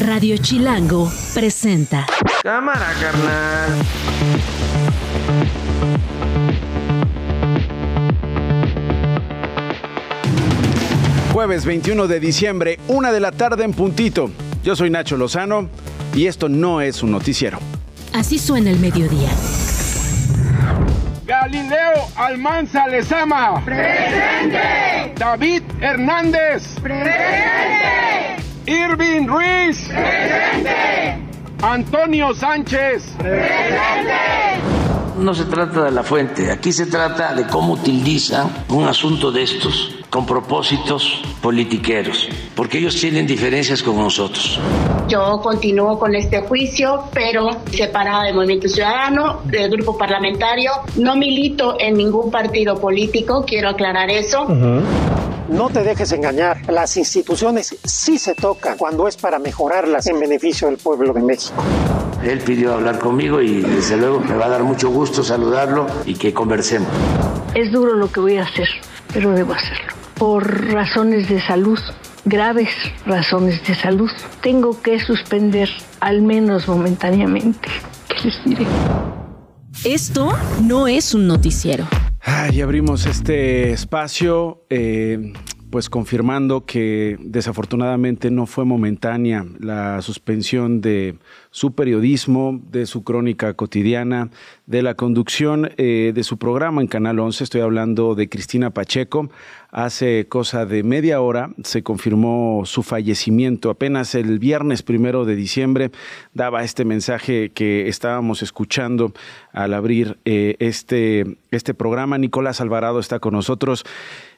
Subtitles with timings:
[0.00, 2.06] Radio Chilango presenta.
[2.42, 3.70] Cámara, carnal.
[11.34, 14.30] Jueves 21 de diciembre, una de la tarde en puntito.
[14.64, 15.68] Yo soy Nacho Lozano
[16.14, 17.58] y esto no es un noticiero.
[18.14, 19.28] Así suena el mediodía.
[21.26, 23.62] Galileo Almanza Lezama.
[23.66, 25.12] Presente.
[25.18, 26.62] David Hernández.
[26.82, 27.79] Presente.
[28.70, 29.88] Irving Ruiz.
[29.88, 31.18] Presente.
[31.60, 33.16] Antonio Sánchez.
[33.18, 34.14] Presente.
[35.18, 39.42] No se trata de la fuente, aquí se trata de cómo utiliza un asunto de
[39.42, 44.58] estos con propósitos politiqueros, porque ellos tienen diferencias con nosotros.
[45.08, 50.70] Yo continúo con este juicio, pero separada del Movimiento Ciudadano, del grupo parlamentario.
[50.96, 54.46] No milito en ningún partido político, quiero aclarar eso.
[55.50, 60.68] No te dejes engañar, las instituciones sí se tocan cuando es para mejorarlas en beneficio
[60.68, 61.60] del pueblo de México.
[62.22, 66.14] Él pidió hablar conmigo y desde luego me va a dar mucho gusto saludarlo y
[66.14, 66.88] que conversemos.
[67.54, 68.68] Es duro lo que voy a hacer,
[69.12, 69.92] pero debo hacerlo.
[70.14, 71.80] Por razones de salud,
[72.24, 72.70] graves
[73.04, 74.10] razones de salud,
[74.42, 77.68] tengo que suspender, al menos momentáneamente.
[78.06, 78.66] ¿Qué les diré?
[79.84, 81.88] Esto no es un noticiero.
[82.22, 84.64] Ay, abrimos este espacio.
[84.70, 85.32] Eh,
[85.70, 91.16] pues confirmando que desafortunadamente no fue momentánea la suspensión de
[91.50, 94.30] su periodismo, de su crónica cotidiana,
[94.66, 97.42] de la conducción eh, de su programa en Canal 11.
[97.42, 99.30] Estoy hablando de Cristina Pacheco.
[99.72, 103.70] Hace cosa de media hora se confirmó su fallecimiento.
[103.70, 105.90] Apenas el viernes primero de diciembre
[106.34, 109.12] daba este mensaje que estábamos escuchando
[109.52, 112.18] al abrir eh, este, este programa.
[112.18, 113.84] Nicolás Alvarado está con nosotros.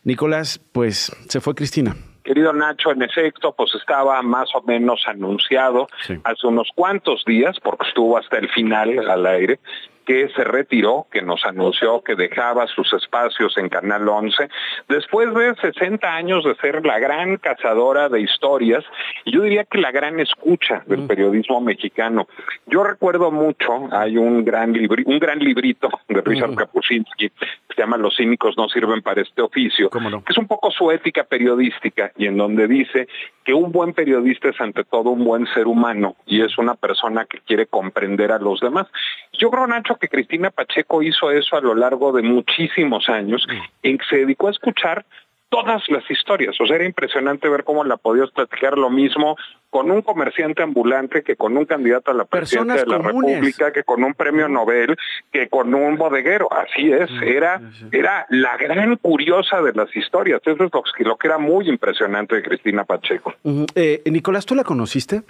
[0.05, 1.97] Nicolás, pues se fue Cristina.
[2.23, 6.19] Querido Nacho, en efecto, pues estaba más o menos anunciado sí.
[6.25, 9.61] hace unos cuantos días, porque estuvo hasta el final al aire,
[10.05, 14.49] que se retiró, que nos anunció que dejaba sus espacios en Canal 11,
[14.89, 18.85] después de 60 años de ser la gran cazadora de historias,
[19.25, 22.27] y yo diría que la gran escucha del periodismo mexicano.
[22.67, 27.83] Yo recuerdo mucho, hay un gran, libri un gran librito de Richard Kapuscinski, que se
[27.83, 30.25] llama Los cínicos no sirven para este oficio, no?
[30.25, 33.09] que es un poco su ética periodística, y en donde dice
[33.45, 37.25] que un buen periodista es ante todo un buen ser humano, y es una persona
[37.25, 38.87] que quiere comprender a los demás.
[39.33, 43.47] Yo creo, Nacho, que Cristina Pacheco hizo eso a lo largo de muchísimos años,
[43.83, 45.05] en que se dedicó a escuchar
[45.53, 46.59] todas las historias.
[46.63, 49.37] O sea, era impresionante ver cómo la podías platicar lo mismo
[49.69, 53.35] con un comerciante ambulante que con un candidato a la presidencia de la comunes.
[53.35, 54.97] República, que con un premio Nobel,
[55.31, 56.49] que con un bodeguero.
[56.51, 57.61] Así es, era,
[57.91, 60.41] era la gran curiosa de las historias.
[60.43, 63.35] Eso es lo que, lo que era muy impresionante de Cristina Pacheco.
[63.43, 63.73] Uh -huh.
[63.75, 65.23] eh, Nicolás, ¿tú la conociste?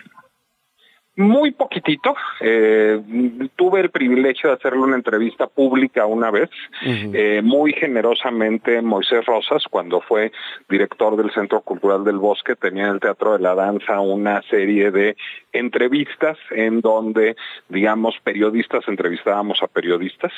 [1.17, 2.15] Muy poquitito.
[2.41, 2.99] Eh,
[3.55, 6.49] tuve el privilegio de hacerle una entrevista pública una vez,
[6.87, 7.11] uh -huh.
[7.15, 10.33] eh, muy generosamente Moisés Rosas, cuando fue
[10.71, 14.91] director del Centro Cultural del Bosque, tenía en el Teatro de la Danza una serie
[14.91, 15.15] de
[15.53, 17.37] entrevistas en donde,
[17.69, 20.33] digamos, periodistas entrevistábamos a periodistas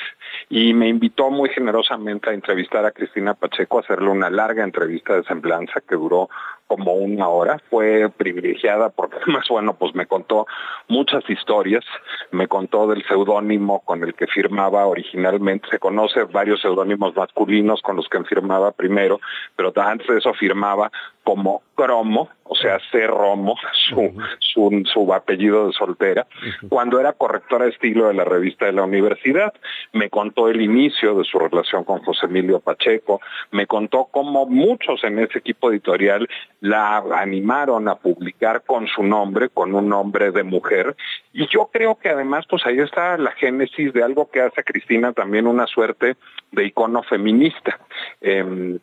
[0.49, 5.15] y me invitó muy generosamente a entrevistar a Cristina Pacheco, a hacerle una larga entrevista
[5.15, 6.29] de semblanza que duró
[6.67, 7.59] como una hora.
[7.69, 10.47] Fue privilegiada porque además, bueno, pues me contó
[10.87, 11.83] muchas historias,
[12.31, 17.95] me contó del seudónimo con el que firmaba originalmente, se conoce varios seudónimos masculinos con
[17.95, 19.19] los que firmaba primero,
[19.55, 20.91] pero antes de eso firmaba
[21.25, 23.07] como Cromo, o sea, C.
[23.07, 23.55] Romo,
[23.89, 26.27] su, su, su apellido de soltera,
[26.69, 29.51] cuando era correctora de estilo de la revista de la universidad.
[29.91, 33.19] Me contó el inicio de su relación con José Emilio Pacheco,
[33.51, 36.29] me contó cómo muchos en ese equipo editorial
[36.61, 40.95] la animaron a publicar con su nombre, con un nombre de mujer,
[41.33, 44.63] y yo creo que además, pues ahí está la génesis de algo que hace a
[44.63, 46.15] Cristina también una suerte
[46.51, 47.79] de icono feminista.
[48.21, 48.77] Eh,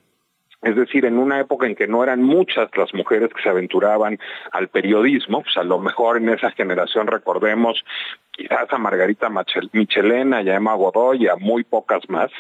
[0.62, 4.18] es decir, en una época en que no eran muchas las mujeres que se aventuraban
[4.52, 7.84] al periodismo, pues a lo mejor en esa generación recordemos
[8.30, 9.28] quizás a Margarita
[9.72, 12.30] Michelena y a Emma Godoy a muy pocas más,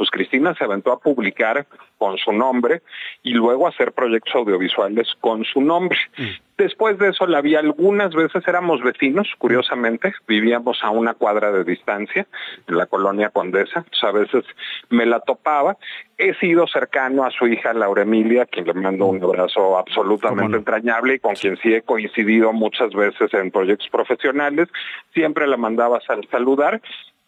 [0.00, 1.66] pues Cristina se aventó a publicar
[1.98, 2.80] con su nombre
[3.22, 5.98] y luego a hacer proyectos audiovisuales con su nombre.
[6.16, 6.24] Mm.
[6.56, 11.64] Después de eso la vi algunas veces, éramos vecinos, curiosamente, vivíamos a una cuadra de
[11.64, 12.26] distancia
[12.66, 14.44] en la colonia Condesa, pues a veces
[14.88, 15.76] me la topaba.
[16.16, 20.56] He sido cercano a su hija Laura Emilia, a quien le mando un abrazo absolutamente
[20.56, 24.68] entrañable y con quien sí he coincidido muchas veces en proyectos profesionales.
[25.12, 26.80] Siempre la mandaba a saludar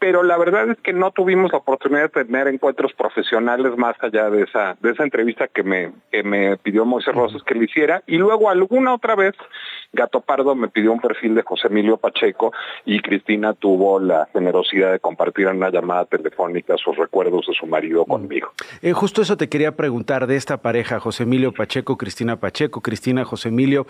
[0.02, 4.30] pero la verdad es que no tuvimos la oportunidad de tener encuentros profesionales más allá
[4.30, 8.02] de esa, de esa entrevista que me, que me pidió Moisés Rosas que le hiciera,
[8.08, 9.36] y luego alguna otra vez
[9.92, 12.52] Gato Pardo me pidió un perfil de José Emilio Pacheco
[12.84, 17.68] y Cristina tuvo la generosidad de compartir en una llamada telefónica sus recuerdos de su
[17.68, 18.50] marido conmigo.
[18.80, 23.24] Eh, justo eso te quería preguntar de esta pareja, José Emilio Pacheco, Cristina Pacheco, Cristina
[23.24, 23.86] José Emilio,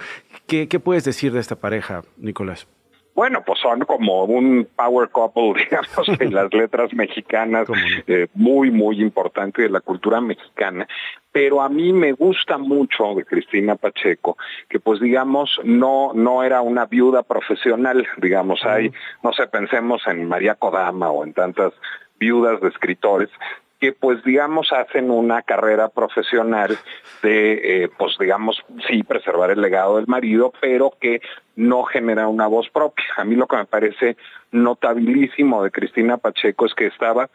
[0.46, 2.68] ¿qué, qué puedes decir de esta pareja, Nicolás?
[3.14, 7.68] Bueno, pues son como un power couple, digamos, en las letras mexicanas,
[8.06, 10.86] eh, muy, muy importante de la cultura mexicana.
[11.30, 14.36] Pero a mí me gusta mucho de Cristina Pacheco,
[14.68, 18.92] que pues digamos, no, no era una viuda profesional, digamos, hay,
[19.22, 21.72] no sé, pensemos en María Kodama o en tantas
[22.18, 23.30] viudas de escritores,
[23.82, 26.78] que pues digamos hacen una carrera profesional
[27.20, 31.20] de, eh, pues digamos, sí, preservar el legado del marido, pero que
[31.56, 33.04] no genera una voz propia.
[33.16, 34.16] A mí lo que me parece
[34.50, 37.30] notabilísimo de Cristina Pacheco es que estaba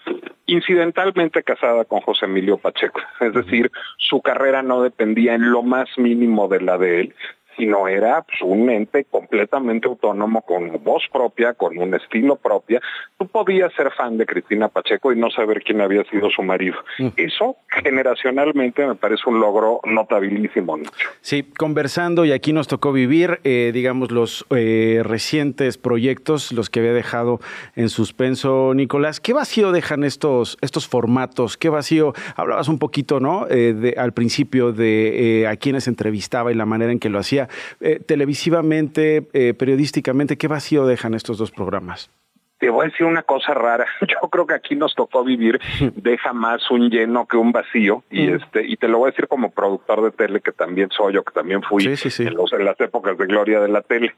[0.46, 5.90] incidentalmente casada con José Emilio Pacheco, es decir, su carrera no dependía en lo más
[5.98, 7.16] mínimo de la de él,
[7.58, 12.80] sino era pues, un ente completamente autónomo, con voz propia, con un estilo propio.
[13.18, 16.76] Tú podías ser fan de Cristina Pacheco y no saber quién había sido su marido.
[17.00, 17.08] Mm.
[17.18, 20.78] Eso generacionalmente me parece un logro notabilísimo.
[21.22, 26.80] Sí, conversando y aquí nos tocó vivir, eh, digamos, los eh, recientes proyectos, los que
[26.80, 27.40] había dejado
[27.76, 29.20] en suspenso Nicolás.
[29.20, 31.58] ¿Qué vacío dejan estos, estos formatos?
[31.58, 32.14] ¿Qué vacío?
[32.36, 33.48] Hablabas un poquito, ¿no?
[33.50, 37.47] Eh, de, al principio de a quienes entrevistaba y la manera en que lo hacía.
[37.80, 42.10] Eh, televisivamente, eh, periodísticamente, ¿qué vacío dejan estos dos programas?
[42.60, 43.86] Te voy a decir una cosa rara.
[44.02, 45.60] Yo creo que aquí nos tocó vivir,
[45.96, 48.04] deja más un lleno que un vacío.
[48.10, 51.14] Y este, y te lo voy a decir como productor de tele, que también soy
[51.14, 54.16] yo, que también fui En, en las épocas de gloria de la tele.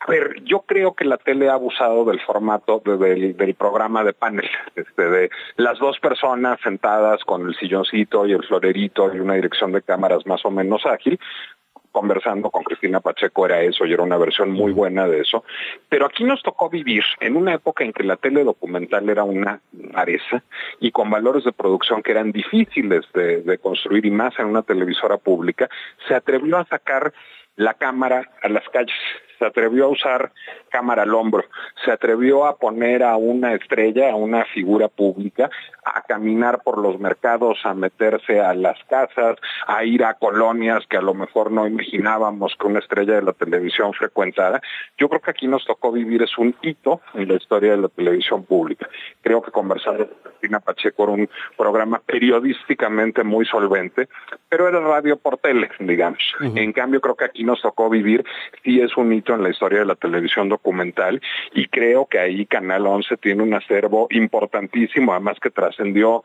[0.00, 4.12] A ver, yo creo que la tele ha abusado del formato del, del, programa de
[4.12, 9.34] panel, este, de las dos personas sentadas con el silloncito y el florerito y una
[9.34, 11.18] dirección de cámaras más o menos ágil,
[11.92, 15.44] conversando con Cristina Pacheco era eso y era una versión muy buena de eso.
[15.88, 19.60] Pero aquí nos tocó vivir en una época en que la tele documental era una
[19.94, 20.42] areza
[20.80, 24.62] y con valores de producción que eran difíciles de, de construir y más en una
[24.62, 25.68] televisora pública,
[26.06, 27.12] se atrevió a sacar
[27.56, 28.94] la cámara a las calles
[29.38, 30.32] se atrevió a usar
[30.70, 31.44] cámara al hombro,
[31.84, 35.50] se atrevió a poner a una estrella, a una figura pública,
[35.84, 39.36] a caminar por los mercados, a meterse a las casas,
[39.66, 43.32] a ir a colonias que a lo mejor no imaginábamos que una estrella de la
[43.32, 44.60] televisión frecuentara.
[44.98, 47.88] Yo creo que aquí nos tocó vivir, es un hito en la historia de la
[47.88, 48.88] televisión pública.
[49.22, 54.08] Creo que conversar con Cristina Pacheco era un programa periodísticamente muy solvente,
[54.48, 56.18] pero era radio por tele, digamos.
[56.40, 58.24] En cambio, creo que aquí nos tocó vivir,
[58.62, 61.20] sí es un hito en la historia de la televisión documental
[61.54, 66.22] y creo que ahí Canal 11 tiene un acervo importantísimo, además que trascendió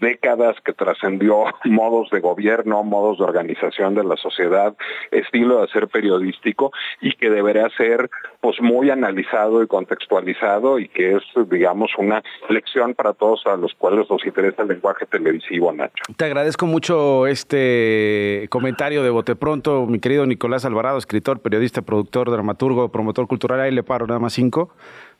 [0.00, 4.74] décadas que trascendió modos de gobierno, modos de organización de la sociedad,
[5.10, 8.10] estilo de hacer periodístico y que debería ser
[8.40, 13.74] pues muy analizado y contextualizado y que es digamos una lección para todos a los
[13.74, 16.02] cuales nos interesa el lenguaje televisivo, Nacho.
[16.16, 22.30] Te agradezco mucho este comentario de Bote Pronto, mi querido Nicolás Alvarado, escritor, periodista, productor,
[22.30, 24.70] dramaturgo, promotor cultural, ahí le paro nada más cinco.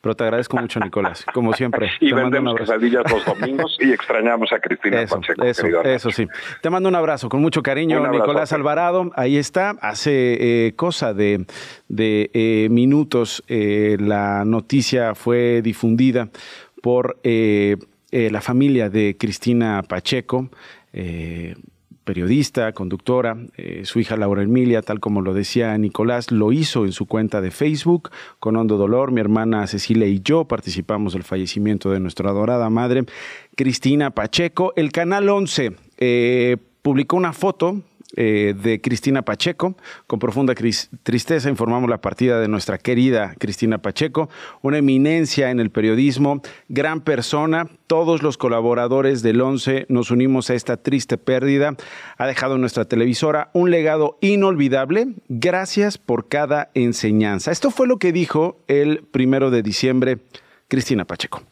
[0.05, 1.91] Pero te agradezco mucho, Nicolás, como siempre.
[2.01, 5.43] y te vendemos quesadillas los domingos y extrañamos a Cristina eso, Pacheco.
[5.43, 6.29] Eso, eso sí.
[6.61, 9.11] Te mando un abrazo con mucho cariño, Nicolás Alvarado.
[9.17, 9.71] Ahí está.
[9.81, 11.47] Hace eh, cosa de,
[11.89, 16.29] de eh, minutos eh, la noticia fue difundida
[16.83, 20.51] por la familia de Cristina Pacheco
[22.05, 26.93] periodista, conductora, eh, su hija Laura Emilia, tal como lo decía Nicolás, lo hizo en
[26.93, 29.11] su cuenta de Facebook con hondo dolor.
[29.11, 33.05] Mi hermana Cecilia y yo participamos del fallecimiento de nuestra adorada madre,
[33.57, 34.73] Cristina Pacheco.
[34.77, 37.81] El Canal 11 eh, publicó una foto
[38.17, 39.77] eh, de Cristina Pacheco.
[40.07, 40.55] Con profunda
[41.03, 44.29] tristeza informamos la partida de nuestra querida Cristina Pacheco,
[44.63, 47.69] una eminencia en el periodismo, gran persona.
[47.87, 51.77] Todos los colaboradores del 11 nos unimos a esta triste pérdida.
[52.17, 55.09] Ha dejado nuestra televisora un legado inolvidable.
[55.29, 57.51] Gracias por cada enseñanza.
[57.51, 60.19] Esto fue lo que dijo el primero de diciembre
[60.69, 61.43] Cristina Pacheco.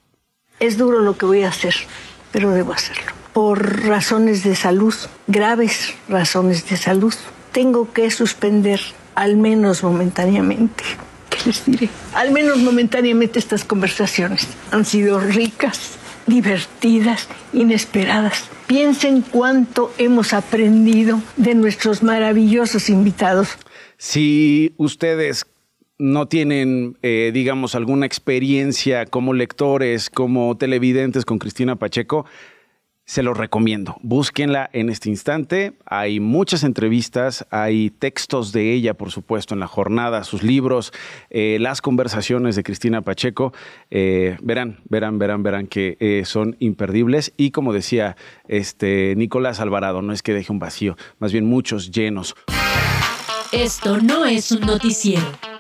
[0.61, 1.75] Es duro lo que voy a hacer,
[2.33, 4.95] pero debo hacerlo por razones de salud,
[5.27, 7.15] graves razones de salud.
[7.53, 8.81] Tengo que suspender,
[9.15, 10.85] al menos momentáneamente.
[11.31, 11.89] ¿Qué les diré?
[12.15, 15.93] Al menos momentáneamente estas conversaciones han sido ricas,
[16.27, 18.45] divertidas, inesperadas.
[18.67, 23.49] Piensen cuánto hemos aprendido de nuestros maravillosos invitados.
[23.97, 25.47] Si ustedes
[25.99, 32.27] no tienen, eh, digamos, alguna experiencia como lectores, como televidentes con Cristina Pacheco,
[33.05, 33.97] se los recomiendo.
[34.03, 35.75] Búsquenla en este instante.
[35.87, 40.93] Hay muchas entrevistas, hay textos de ella, por supuesto, en la jornada, sus libros,
[41.31, 43.53] eh, las conversaciones de Cristina Pacheco.
[43.91, 47.33] Eh, verán, verán, verán, verán que eh, son imperdibles.
[47.37, 48.17] Y como decía
[48.49, 52.35] este Nicolás Alvarado, no es que deje un vacío, más bien muchos llenos.
[53.53, 55.52] Esto no es un noticiero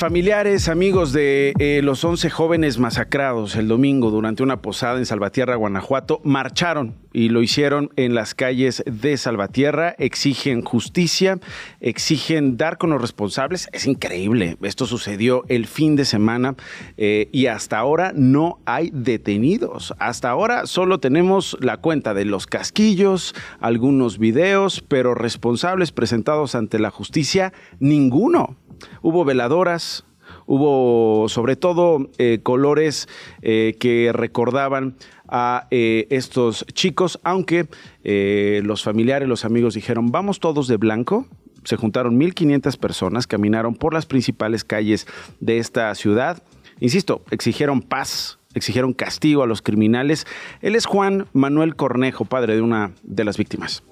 [0.00, 5.56] familiares, amigos de eh, los 11 jóvenes masacrados el domingo durante una posada en Salvatierra,
[5.56, 11.38] Guanajuato, marcharon y lo hicieron en las calles de Salvatierra, exigen justicia,
[11.80, 13.68] exigen dar con los responsables.
[13.72, 16.54] Es increíble, esto sucedió el fin de semana
[16.96, 19.94] eh, y hasta ahora no hay detenidos.
[19.98, 26.78] Hasta ahora solo tenemos la cuenta de los casquillos, algunos videos, pero responsables presentados ante
[26.78, 28.56] la justicia, ninguno.
[29.02, 30.04] Hubo veladoras,
[30.46, 33.08] hubo sobre todo eh, colores
[33.42, 34.96] eh, que recordaban
[35.30, 37.68] a eh, estos chicos, aunque
[38.02, 41.26] los familiares, los amigos dijeron, vamos todos de blanco.
[41.64, 45.06] Se juntaron 1.500 personas, caminaron por las principales calles
[45.40, 46.42] de esta ciudad.
[46.80, 50.26] Insisto, exigieron paz, exigieron castigo a los criminales.
[50.62, 53.82] Él es Juan Manuel Cornejo, padre de una de las víctimas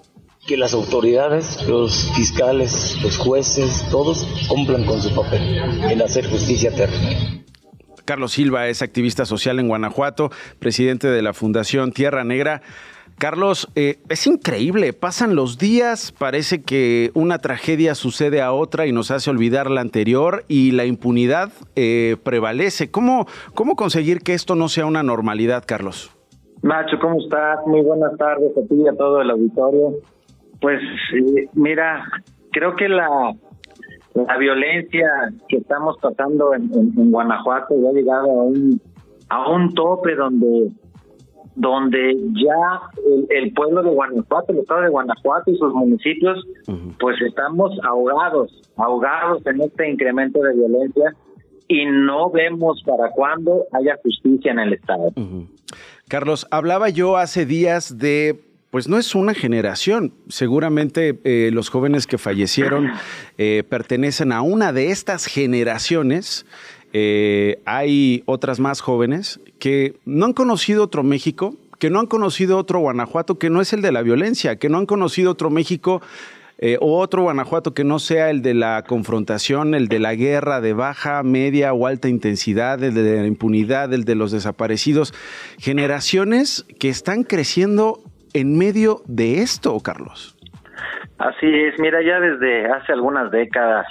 [0.48, 5.58] que las autoridades, los fiscales, los jueces, todos cumplan con su papel
[5.90, 7.44] en hacer justicia eterna.
[8.08, 12.62] Carlos Silva es activista social en Guanajuato, presidente de la Fundación Tierra Negra.
[13.18, 18.92] Carlos, eh, es increíble, pasan los días, parece que una tragedia sucede a otra y
[18.92, 22.90] nos hace olvidar la anterior y la impunidad eh, prevalece.
[22.90, 26.10] ¿Cómo, ¿Cómo conseguir que esto no sea una normalidad, Carlos?
[26.62, 27.58] Nacho, ¿cómo estás?
[27.66, 29.96] Muy buenas tardes a ti y a todo el auditorio.
[30.62, 30.80] Pues
[31.52, 32.06] mira,
[32.52, 33.34] creo que la,
[34.26, 35.08] la violencia
[35.48, 38.80] que estamos pasando en, Guanajuato ya ha llegado a un,
[39.28, 40.70] a un tope donde
[41.58, 42.80] donde ya
[43.30, 46.46] el, pueblo de Guanajuato, el estado de Guanajuato y sus municipios,
[47.00, 51.16] pues estamos ahogados, ahogados en este incremento de violencia
[51.66, 55.12] y no vemos para cuándo haya justicia en el estado.
[56.08, 60.12] Carlos, hablaba yo hace días de pues no es una generación.
[60.28, 62.90] Seguramente eh, los jóvenes que fallecieron
[63.38, 66.44] eh, pertenecen a una de estas generaciones.
[66.92, 72.58] Eh, hay otras más jóvenes que no han conocido otro México, que no han conocido
[72.58, 76.02] otro Guanajuato que no es el de la violencia, que no han conocido otro México
[76.80, 80.72] o otro Guanajuato que no sea el de la confrontación, el de la guerra de
[80.72, 85.14] baja, media o alta intensidad, el de la impunidad, el de los desaparecidos.
[85.58, 88.02] Generaciones que están creciendo
[88.34, 90.36] en medio de esto, Carlos.
[91.18, 93.86] Así es, mira, ya desde hace algunas décadas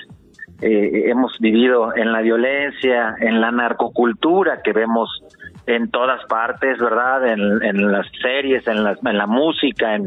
[0.61, 5.09] eh, hemos vivido en la violencia, en la narcocultura que vemos
[5.67, 7.27] en todas partes, ¿verdad?
[7.27, 9.97] En, las series, en, en la música,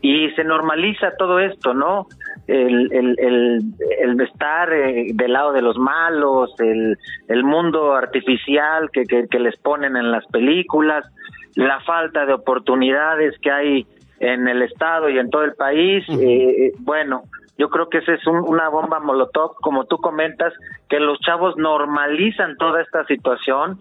[0.00, 2.06] y se normaliza todo esto, ¿no?
[2.46, 9.38] El, el, estar eh, del lado de los malos, el, el mundo artificial que, que
[9.38, 11.06] les ponen en las películas,
[11.56, 13.86] la falta de oportunidades que hay
[14.20, 16.04] en el estado y en todo el país.
[16.08, 17.22] Eh, bueno,
[17.56, 20.52] yo creo que esa es una bomba molotov, como tú comentas,
[20.88, 23.78] que los chavos normalizan toda esta situación,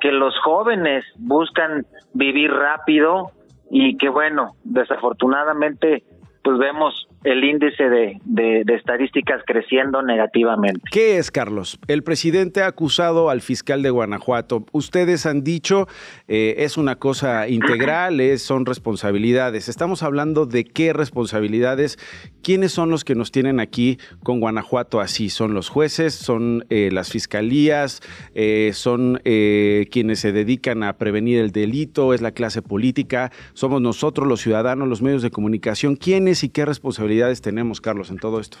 [0.00, 3.30] que los jóvenes buscan vivir rápido
[3.70, 6.04] y que bueno, desafortunadamente
[6.42, 10.80] pues vemos el índice de, estadísticas creciendo negativamente.
[10.90, 11.78] ¿Qué es, Carlos?
[11.88, 14.66] El presidente ha acusado al fiscal de Guanajuato.
[14.72, 15.88] Ustedes han dicho
[16.28, 19.70] eh, es una cosa integral, es, son responsabilidades.
[19.70, 21.98] Estamos hablando de qué responsabilidades.
[22.42, 25.30] ¿Quiénes son los que nos tienen aquí con Guanajuato así?
[25.30, 26.14] ¿Son los jueces?
[26.14, 28.02] ¿Son eh, las fiscalías?
[28.34, 32.12] Eh, ¿Son quienes se dedican a prevenir el delito?
[32.12, 33.32] ¿Es la clase política?
[33.54, 35.96] ¿Somos nosotros los ciudadanos, los medios de comunicación?
[35.96, 37.13] ¿Quiénes y qué responsabilidades?
[37.42, 38.58] Tenemos, Carlos, en todo esto?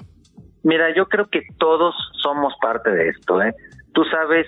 [0.62, 3.42] Mira, yo creo que todos somos parte de esto.
[3.42, 3.54] ¿eh?
[3.92, 4.46] Tú sabes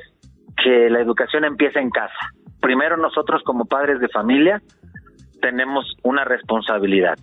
[0.63, 2.33] que la educación empieza en casa.
[2.61, 4.63] Primero nosotros como padres de familia
[5.41, 7.17] tenemos una responsabilidad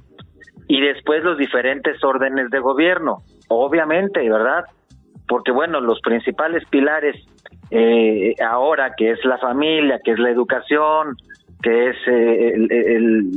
[0.68, 3.18] y después los diferentes órdenes de gobierno,
[3.50, 4.64] obviamente, ¿verdad?
[5.28, 7.16] Porque bueno, los principales pilares
[7.72, 11.18] eh, ahora, que es la familia, que es la educación,
[11.62, 12.54] que es eh,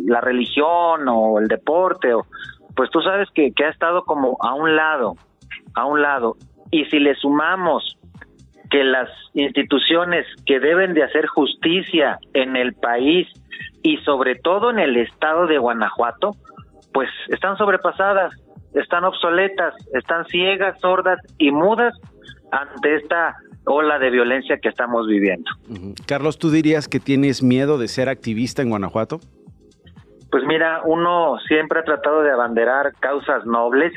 [0.07, 2.26] la religión o el deporte, o,
[2.76, 5.14] pues tú sabes que, ha estado como a un lado,
[5.75, 6.37] a un lado.
[6.71, 7.99] Y si le sumamos
[8.71, 13.26] que las instituciones que deben de hacer justicia en el país
[13.83, 16.33] y sobre todo en el estado de Guanajuato,
[16.92, 18.35] pues están sobrepasadas.
[18.75, 21.95] están obsoletas, están ciegas, sordas y mudas
[22.52, 25.50] ante esta ola de violencia que estamos viviendo.
[26.06, 29.21] Carlos, ¿tú dirías que tienes miedo de ser activista en Guanajuato?
[30.37, 33.95] Pues mira, uno siempre ha tratado de abanderar causas nobles.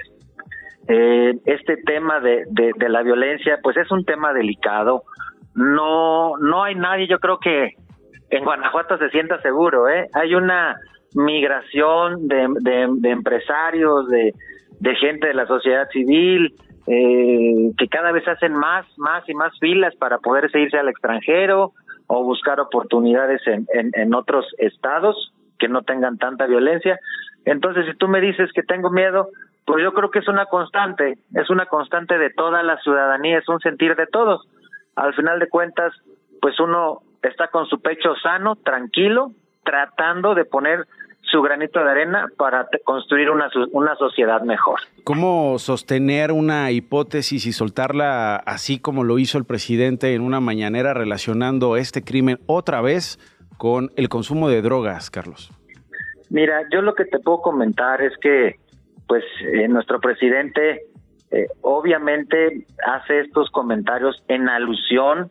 [0.87, 2.45] Eh, este tema de,
[2.87, 5.03] la violencia, pues es un tema delicado.
[5.53, 7.73] No, no hay nadie, yo creo que
[8.29, 10.07] en Guanajuato se sienta seguro, ¿eh?
[10.13, 10.77] Hay una
[11.13, 14.33] migración de, de empresarios, de,
[14.79, 16.55] de gente de la sociedad civil,
[16.87, 21.73] eh, que cada vez hacen más, más y más filas para poder irse al extranjero
[22.07, 26.99] o buscar oportunidades en, en, otros estados que no tengan tanta violencia.
[27.45, 29.29] Entonces, si tú me dices que tengo miedo,
[29.65, 33.47] pues yo creo que es una constante, es una constante de toda la ciudadanía, es
[33.49, 34.47] un sentir de todos.
[34.95, 35.93] Al final de cuentas,
[36.41, 39.31] pues uno está con su pecho sano, tranquilo,
[39.63, 40.87] tratando de poner
[41.21, 44.79] su granito de arena para construir una, una sociedad mejor.
[45.03, 50.93] ¿Cómo sostener una hipótesis y soltarla así como lo hizo el presidente en una mañanera
[50.93, 53.19] relacionando este crimen otra vez
[53.57, 55.51] con el consumo de drogas, Carlos?
[56.29, 58.55] Mira, yo lo que te puedo comentar es que,
[59.07, 60.81] pues, eh, nuestro presidente
[61.31, 65.29] eh, obviamente hace estos comentarios en alusión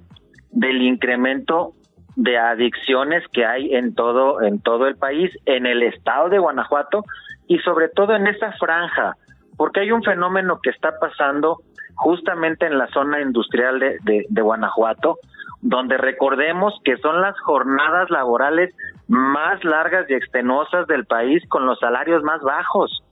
[0.50, 1.74] del incremento
[2.14, 7.04] de adicciones que hay en todo en todo el país, en el estado de Guanajuato
[7.46, 9.16] y sobre todo en esa franja,
[9.56, 11.58] porque hay un fenómeno que está pasando
[11.94, 15.18] justamente en la zona industrial de, de, Guanajuato,
[15.60, 18.74] donde recordemos que son las jornadas laborales
[19.08, 23.02] más largas y extenuosas del país con los salarios más bajos.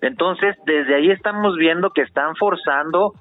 [0.00, 3.12] Entonces, desde ahí estamos viendo que están forzando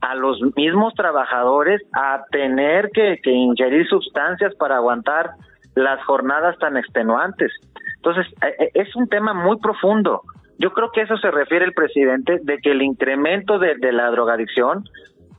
[0.00, 5.30] a los mismos trabajadores a tener que, ingerir sustancias para aguantar
[5.74, 7.52] las jornadas tan extenuantes.
[7.96, 10.22] Entonces, eh, eh, es un tema muy profundo.
[10.58, 14.84] Yo creo que eso se refiere el presidente, de que el incremento de, la drogadicción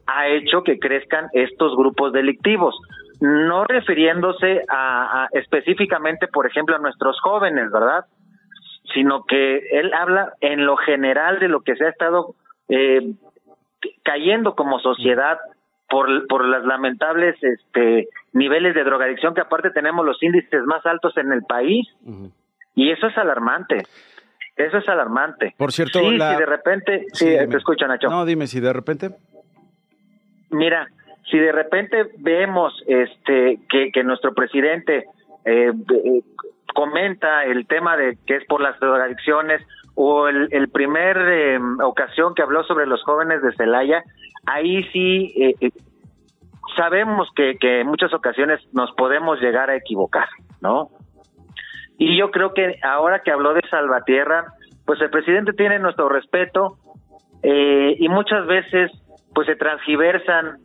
[0.08, 2.76] ha hecho que crezcan estos grupos delictivos,
[3.22, 8.06] no refiriéndose a, específicamente, por ejemplo, a nuestros jóvenes, ¿verdad?
[8.94, 12.36] Sino que él habla en lo general de lo que se ha estado
[12.70, 13.14] eh,
[14.04, 15.38] cayendo como sociedad
[15.90, 21.16] por, por las lamentables este, niveles de drogadicción que aparte tenemos los índices más altos
[21.18, 21.88] en el país
[22.74, 23.84] y eso es alarmante.
[24.56, 25.54] Eso es alarmante.
[25.58, 28.08] Por cierto, sí, si de repente, sí, te escucho Nacho.
[28.10, 29.10] No, dime si de repente.
[30.56, 30.88] Mira,
[31.30, 35.06] si de repente vemos este que, que nuestro presidente
[35.46, 36.22] eh, eh
[36.74, 39.66] comenta el tema de que es por las drogadicciones
[39.96, 44.04] o el, primer eh, ocasión que habló sobre los jóvenes de Celaya,
[44.46, 45.72] ahí sí eh, eh,
[46.76, 50.28] sabemos que, que en muchas ocasiones nos podemos llegar a equivocar,
[50.60, 50.90] ¿no?
[51.98, 54.48] Y yo creo que ahora que habló de Salvatierra,
[54.86, 56.78] pues el presidente tiene nuestro respeto
[57.42, 58.92] y muchas veces
[59.36, 60.58] pues se transgiversan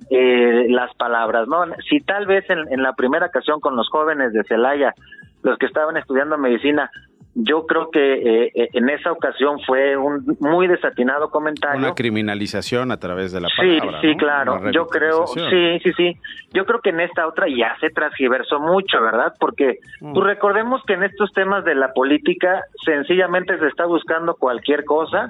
[0.69, 1.65] las palabras, ¿no?
[1.89, 4.95] Si tal vez en, en la primera ocasión con los jóvenes de Celaya,
[5.43, 6.91] los que estaban estudiando medicina,
[7.35, 11.79] yo creo que eh, eh, en esa ocasión fue un muy desatinado comentario.
[11.79, 14.01] Una criminalización a través de la palabra.
[14.01, 14.71] Sí, sí, claro.
[14.73, 16.17] Yo creo, sí, sí, sí.
[16.53, 19.33] Yo creo que en esta otra ya se transgiversó mucho, ¿verdad?
[19.39, 20.13] Porque mm.
[20.13, 25.29] pues, recordemos que en estos temas de la política sencillamente se está buscando cualquier cosa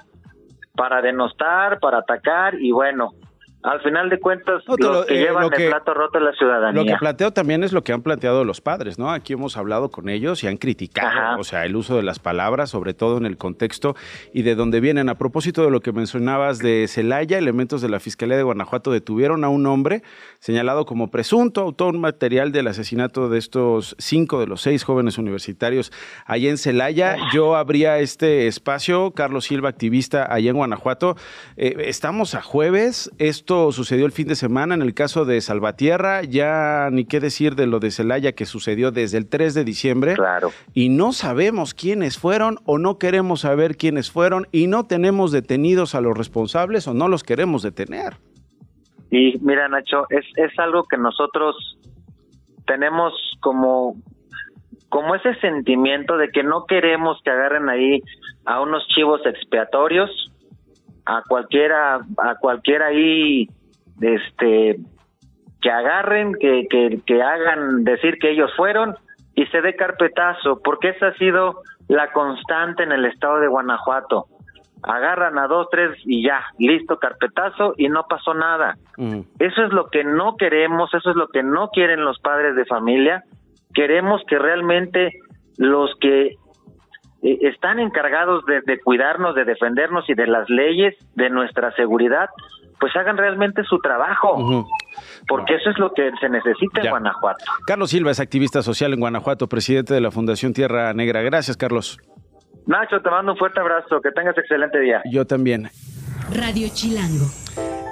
[0.75, 3.11] para denostar, para atacar y bueno,
[3.63, 6.83] al final de cuentas, los que eh, llevan el plato roto a la ciudadanía.
[6.83, 9.11] Lo que planteo también es lo que han planteado los padres, ¿no?
[9.11, 12.71] Aquí hemos hablado con ellos y han criticado, o sea, el uso de las palabras,
[12.71, 13.97] sobre todo en el contexto
[14.33, 15.11] y de dónde vienen.
[15.11, 19.45] A propósito de lo que mencionabas de Celaya, elementos de la Fiscalía de Guanajuato detuvieron
[19.45, 20.03] a un hombre
[20.39, 25.93] señalado como presunto autor material del asesinato de estos cinco de los seis jóvenes universitarios
[26.25, 27.17] allá en Celaya.
[27.35, 31.17] Yo abría este espacio, Carlos Silva, activista allá en Guanajuato.
[31.59, 36.23] Eh, estamos a jueves, esto sucedió el fin de semana en el caso de Salvatierra,
[36.23, 40.15] ya ni qué decir de lo de Celaya que sucedió desde el 3 de diciembre.
[40.15, 40.51] Claro.
[40.73, 45.95] Y no sabemos quiénes fueron o no queremos saber quiénes fueron y no tenemos detenidos
[45.95, 48.15] a los responsables o no los queremos detener.
[49.11, 51.57] Y mira, Nacho, es, es algo que nosotros
[52.67, 53.97] tenemos como
[54.89, 58.01] como ese sentimiento de que no queremos que agarren ahí
[58.45, 60.11] a unos chivos expiatorios
[61.07, 63.49] a cualquiera, a cualquiera ahí,
[64.01, 64.77] este,
[65.61, 68.95] que agarren, que, que, que hagan decir que ellos fueron
[69.35, 74.27] y se dé carpetazo, porque esa ha sido la constante en el estado de Guanajuato.
[74.83, 78.77] Agarran a dos, tres y ya, listo, carpetazo y no pasó nada.
[78.97, 79.21] Mm.
[79.39, 82.65] Eso es lo que no queremos, eso es lo que no quieren los padres de
[82.65, 83.25] familia.
[83.75, 85.11] Queremos que realmente
[85.59, 86.37] los que
[87.23, 92.29] eh, están encargados de, de, cuidarnos, de defendernos y de las leyes de nuestra seguridad,
[92.79, 94.37] pues hagan realmente su trabajo.
[94.37, 94.67] Uh -huh.
[95.29, 96.89] Porque eso es lo que se necesita ya.
[96.89, 97.45] en Guanajuato.
[97.67, 101.23] Carlos Silva es activista social en Guanajuato, presidente de la Fundación Tierra Negra.
[101.23, 101.99] Gracias, Carlos.
[102.67, 104.01] Nacho, te mando un fuerte abrazo.
[104.01, 105.03] Que tengas excelente día.
[105.11, 105.71] Yo también.
[106.35, 107.27] Radio Chilango.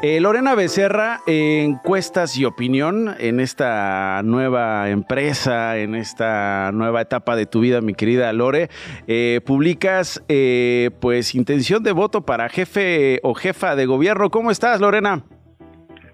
[0.01, 7.35] Eh, Lorena Becerra, eh, encuestas y opinión en esta nueva empresa, en esta nueva etapa
[7.35, 8.71] de tu vida, mi querida Lore.
[9.09, 10.23] Eh, publicas,
[11.01, 14.31] pues, intención de voto para jefe o jefa de gobierno.
[14.31, 15.25] ¿Cómo estás, Lorena?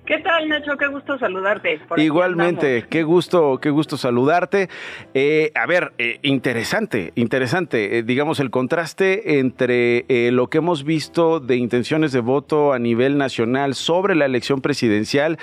[0.07, 0.77] ¿Qué tal, Nacho?
[0.77, 1.81] Qué gusto saludarte.
[1.88, 4.69] Por Igualmente, qué gusto, qué gusto saludarte.
[5.14, 10.85] Eh, a ver, eh, interesante, interesante, eh, digamos, el contraste entre eh, lo que hemos
[10.85, 15.38] visto de intenciones de voto a nivel nacional sobre la elección presidencial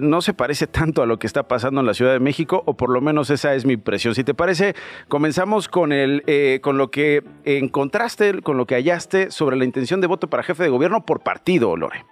[0.00, 2.76] no se parece tanto a lo que está pasando en la Ciudad de México, o
[2.76, 4.14] por lo menos esa es mi impresión.
[4.14, 4.74] Si te parece,
[5.08, 10.00] comenzamos con, el, eh, con lo que encontraste, con lo que hallaste sobre la intención
[10.00, 12.04] de voto para jefe de gobierno por partido, Lore.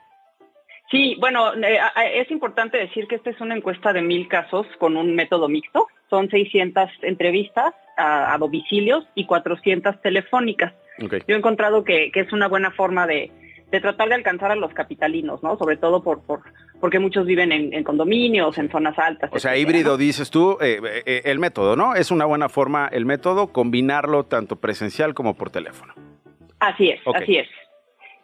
[0.91, 1.79] Sí, bueno, eh,
[2.15, 5.89] es importante decir que esta es una encuesta de mil casos con un método mixto.
[6.09, 10.73] Son 600 entrevistas a, a domicilios y 400 telefónicas.
[11.05, 11.21] Okay.
[11.27, 13.33] Yo he encontrado que, que, es una buena forma de,
[13.71, 15.59] de, tratar de alcanzar a los capitalinos, ¿no?
[15.59, 16.43] Sobre todo por, por
[16.81, 19.31] porque muchos viven en, en condominios, en zonas altas.
[19.33, 19.99] O sea, etcétera, híbrido, ¿no?
[19.99, 21.95] dices tú, eh, eh, el método, ¿no?
[21.95, 25.95] Es una buena forma el método, combinarlo tanto presencial como por teléfono.
[26.61, 27.23] Así es, okay.
[27.23, 27.49] así es.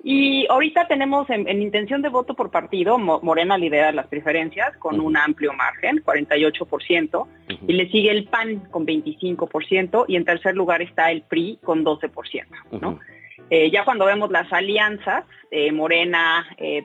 [0.04, 4.96] Y ahorita tenemos en, en, intención de voto por partido, Morena lidera las preferencias con
[4.96, 5.06] uh -huh.
[5.06, 7.58] un amplio margen, 48%, uh -huh.
[7.68, 11.84] y le sigue el PAN con 25%, y en tercer lugar está el PRI con
[11.84, 12.80] 12%, uh -huh.
[12.80, 12.98] ¿no?
[13.50, 16.84] Eh, ya cuando vemos las alianzas, eh, Morena, eh,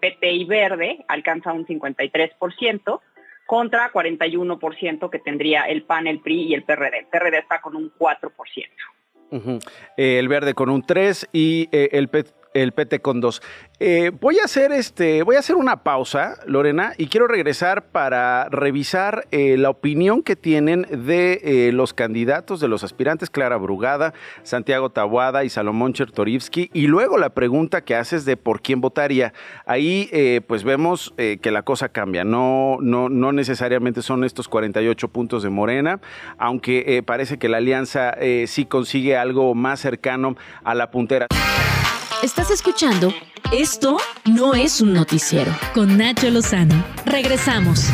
[0.00, 3.02] PT y Verde alcanza un 53%,
[3.46, 7.00] contra 41% que tendría el PAN, el PRI y el PRD.
[7.00, 8.30] El PRD está con un 4%.
[9.30, 9.70] Uh -huh.
[9.96, 12.08] eh, el verde con un 3 y eh, el,
[12.54, 13.42] el PT con 2.
[13.80, 18.48] Eh, voy a hacer este, voy a hacer una pausa, Lorena, y quiero regresar para
[18.48, 24.14] revisar eh, la opinión que tienen de eh, los candidatos, de los aspirantes, Clara Brugada,
[24.44, 29.34] Santiago Tabuada y Salomón Chertorivsky, y luego la pregunta que haces de por quién votaría.
[29.66, 32.22] Ahí, eh, pues vemos que la cosa cambia.
[32.24, 36.00] No, no, no necesariamente son estos 48 puntos de Morena,
[36.38, 38.14] aunque parece que la alianza
[38.46, 41.26] sí consigue algo más cercano a la puntera.
[42.24, 43.12] Estás escuchando
[43.52, 46.82] Esto no es un noticiero con Nacho Lozano.
[47.04, 47.90] Regresamos.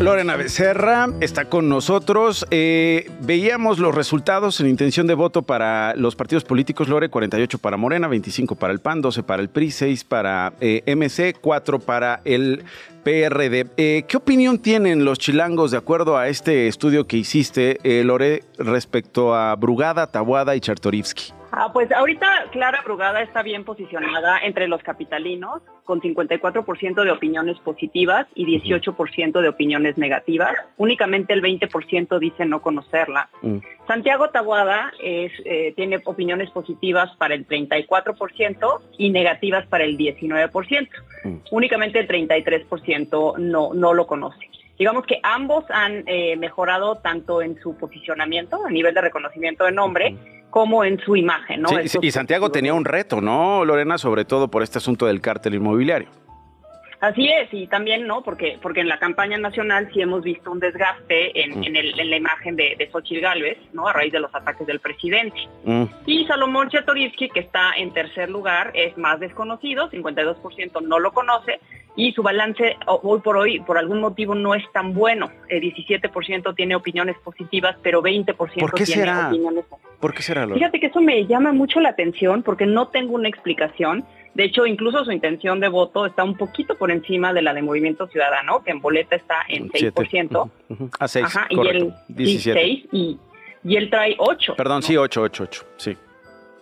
[0.00, 2.44] Lorena Becerra está con nosotros.
[2.50, 6.88] Eh, veíamos los resultados en intención de voto para los partidos políticos.
[6.88, 10.82] Lore, 48 para Morena, 25 para el PAN, 12 para el PRI, 6 para eh,
[10.84, 12.64] MC, 4 para el
[13.04, 13.68] PRD.
[13.76, 18.42] Eh, ¿Qué opinión tienen los chilangos de acuerdo a este estudio que hiciste, eh, Lore,
[18.58, 21.34] respecto a Brugada, Tabuada y Chartorivsky?
[21.64, 27.56] Ah, pues ahorita Clara Brugada está bien posicionada entre los capitalinos, con 54% de opiniones
[27.60, 30.56] positivas y 18% de opiniones negativas.
[30.76, 33.28] Únicamente el 20% dice no conocerla.
[33.42, 33.62] -huh.
[33.86, 40.90] Santiago Tabuada es, eh, tiene opiniones positivas para el 34% y negativas para el 19%.
[41.24, 41.42] Uh -huh.
[41.52, 44.50] Únicamente el 33% no, no lo conoce
[44.82, 49.70] digamos que ambos han eh, mejorado tanto en su posicionamiento a nivel de reconocimiento de
[49.70, 50.16] nombre
[50.50, 51.68] como en su imagen, ¿no?
[51.68, 53.96] Sí, y Santiago tenía un reto, ¿no, Lorena?
[53.96, 56.08] Sobre todo por este asunto del cártel inmobiliario.
[57.02, 58.22] Así es, y también, ¿no?
[58.22, 61.64] Porque, porque en la campaña nacional sí hemos visto un desgaste en, mm.
[61.64, 63.88] en, el, en la imagen de, de Xochitl Galvez, ¿no?
[63.88, 65.36] A raíz de los ataques del presidente.
[65.64, 65.86] Mm.
[66.06, 71.58] Y Salomón Chatorivsky, que está en tercer lugar, es más desconocido, 52% no lo conoce,
[71.96, 75.30] y su balance hoy por hoy, por algún motivo, no es tan bueno.
[75.48, 79.28] Eh, 17% tiene opiniones positivas, pero 20% ¿Por qué tiene será?
[79.28, 79.64] opiniones
[80.00, 80.48] ¿Por qué será?
[80.48, 84.04] Fíjate que eso me llama mucho la atención porque no tengo una explicación.
[84.34, 87.62] De hecho, incluso su intención de voto está un poquito por encima de la de
[87.62, 90.50] Movimiento Ciudadano, que en boleta está en 6%.
[90.68, 90.90] Uh -huh.
[90.98, 91.84] A 6, Ajá, correcto.
[91.84, 92.60] Y él, 17.
[92.60, 93.18] 6 y,
[93.64, 94.54] y él trae 8.
[94.56, 94.82] Perdón, ¿no?
[94.82, 95.96] sí, 8, 8, 8, sí.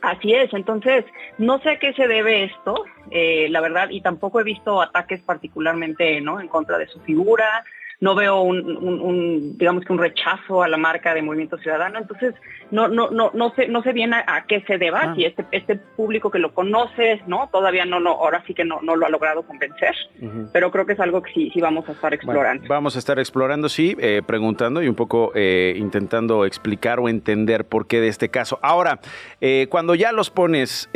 [0.02, 1.04] Así es, entonces
[1.36, 5.20] no sé a qué se debe esto, eh, la verdad, y tampoco he visto ataques
[5.20, 6.40] particularmente ¿no?
[6.40, 7.64] en contra de su figura,
[8.00, 11.98] no veo un, un, un, digamos que un rechazo a la marca de Movimiento Ciudadano,
[11.98, 12.34] entonces
[12.70, 15.14] no no no no sé no sé bien a, a qué se deba, ah.
[15.14, 18.80] si este este público que lo conoce, no todavía no no ahora sí que no
[18.80, 20.50] no lo ha logrado convencer, uh -huh.
[20.52, 22.62] pero creo que es algo que sí sí vamos a estar explorando.
[22.62, 27.08] Bueno, vamos a estar explorando sí, eh, preguntando y un poco eh, intentando explicar o
[27.08, 28.58] entender por qué de este caso.
[28.62, 29.00] Ahora,
[29.40, 30.88] eh, cuando ya los pones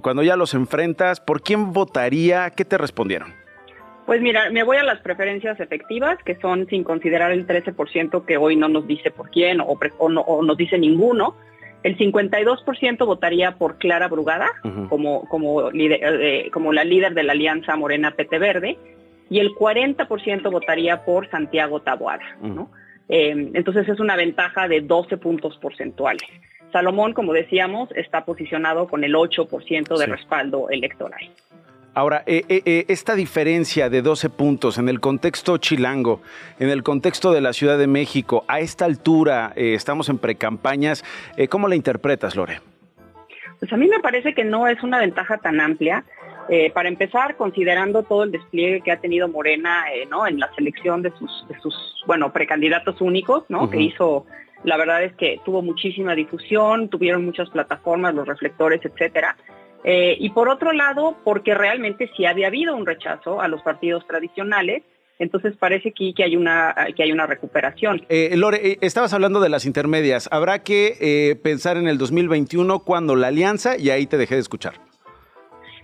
[0.00, 2.50] cuando ya los enfrentas, ¿por quién votaría?
[2.50, 3.39] ¿Qué te respondieron?
[4.10, 8.38] Pues mira, me voy a las preferencias efectivas, que son sin considerar el 13% que
[8.38, 11.36] hoy no nos dice por quién o, no, o nos dice ninguno.
[11.84, 14.48] El 52% votaría por Clara Brugada
[14.88, 18.78] como, como, eh, como la líder de la alianza Morena PT Verde
[19.30, 22.36] y el 40% votaría por Santiago Taboada.
[23.08, 26.28] Eh, entonces es una ventaja de 12 puntos porcentuales.
[26.72, 31.30] Salomón, como decíamos, está posicionado con el 8% de respaldo electoral.
[31.94, 36.20] Ahora, eh, esta diferencia de 12 puntos en el contexto chilango,
[36.58, 41.04] en el contexto de la Ciudad de México, a esta altura, estamos en precampañas,
[41.48, 42.60] ¿cómo la interpretas, Lore?
[43.58, 46.04] Pues a mí me parece que no es una ventaja tan amplia.
[46.52, 50.26] Eh, para empezar, considerando todo el despliegue que ha tenido Morena eh, ¿no?
[50.26, 53.70] en la selección de sus, sus bueno, precandidatos únicos, ¿no?
[53.70, 54.26] que hizo,
[54.64, 59.36] la verdad es que tuvo muchísima difusión, tuvieron muchas plataformas, los reflectores, etcétera.
[59.84, 64.06] Eh, y por otro lado, porque realmente sí había habido un rechazo a los partidos
[64.06, 64.82] tradicionales,
[65.18, 68.06] entonces parece aquí que hay una, que hay una recuperación.
[68.08, 70.28] Lore, estabas hablando de las intermedias.
[70.32, 74.89] Habrá que pensar en el 2021 cuando la alianza, y ahí te dejé de escuchar.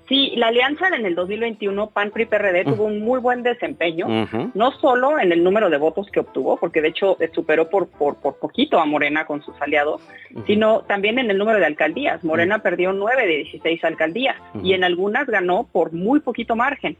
[0.08, 4.06] Sí, la alianza en el 2021, PAN PRI PRD, tuvo un muy buen desempeño,
[4.54, 7.88] no solo en el número de votos que obtuvo, porque de hecho eh, superó por,
[7.88, 10.00] por, poquito a Morena con sus aliados,
[10.46, 12.22] sino también en el número de alcaldías.
[12.22, 16.96] Morena perdió 9 de 16 alcaldías y en algunas ganó por muy poquito margen.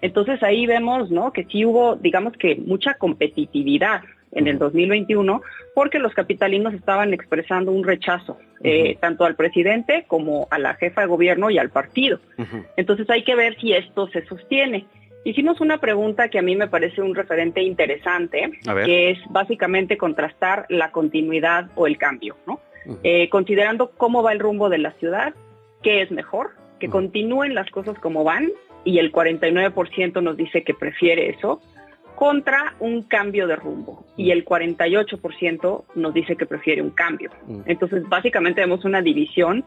[0.00, 1.32] Entonces ahí vemos, ¿no?
[1.32, 4.00] Que sí hubo, digamos que mucha competitividad
[4.36, 5.42] en el 2021
[5.74, 11.00] porque los capitalinos estaban expresando un rechazo eh, tanto al presidente como a la jefa
[11.00, 12.20] de gobierno y al partido.
[12.76, 14.86] Entonces hay que ver si esto se sostiene.
[15.24, 18.52] Hicimos una pregunta que a mí me parece un referente interesante,
[18.84, 22.60] que es básicamente contrastar la continuidad o el cambio, ¿no?
[23.02, 25.34] Eh, considerando cómo va el rumbo de la ciudad,
[25.82, 28.50] qué es mejor, que continúen las cosas como van,
[28.84, 31.60] y el 49% nos dice que prefiere eso,
[32.16, 37.30] contra un cambio de rumbo y el 48% nos dice que prefiere un cambio.
[37.46, 37.60] Mm.
[37.66, 39.64] Entonces, básicamente vemos una división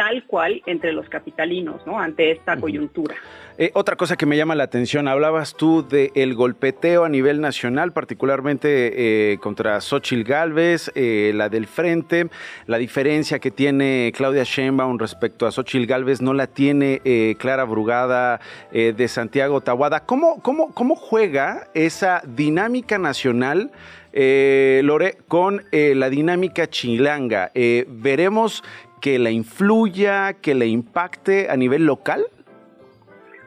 [0.00, 2.00] tal cual entre los capitalinos, ¿no?
[2.00, 3.16] Ante esta coyuntura.
[3.58, 7.92] Eh, otra cosa que me llama la atención, hablabas tú del golpeteo a nivel nacional,
[7.92, 12.30] particularmente eh, contra Xochil Gálvez, eh, la del frente,
[12.66, 17.02] la diferencia que tiene Claudia Sheinbaum respecto a Xochil Gálvez no la tiene
[17.38, 18.40] Clara Brugada
[18.72, 20.06] de Santiago Tahuada.
[20.06, 23.70] ¿Cómo, cómo, cómo juega esa dinámica nacional?
[24.12, 27.52] Lore, con la dinámica chilanga.
[27.54, 28.64] ¿Veremos
[29.00, 32.26] que la influya, que le impacte a nivel local?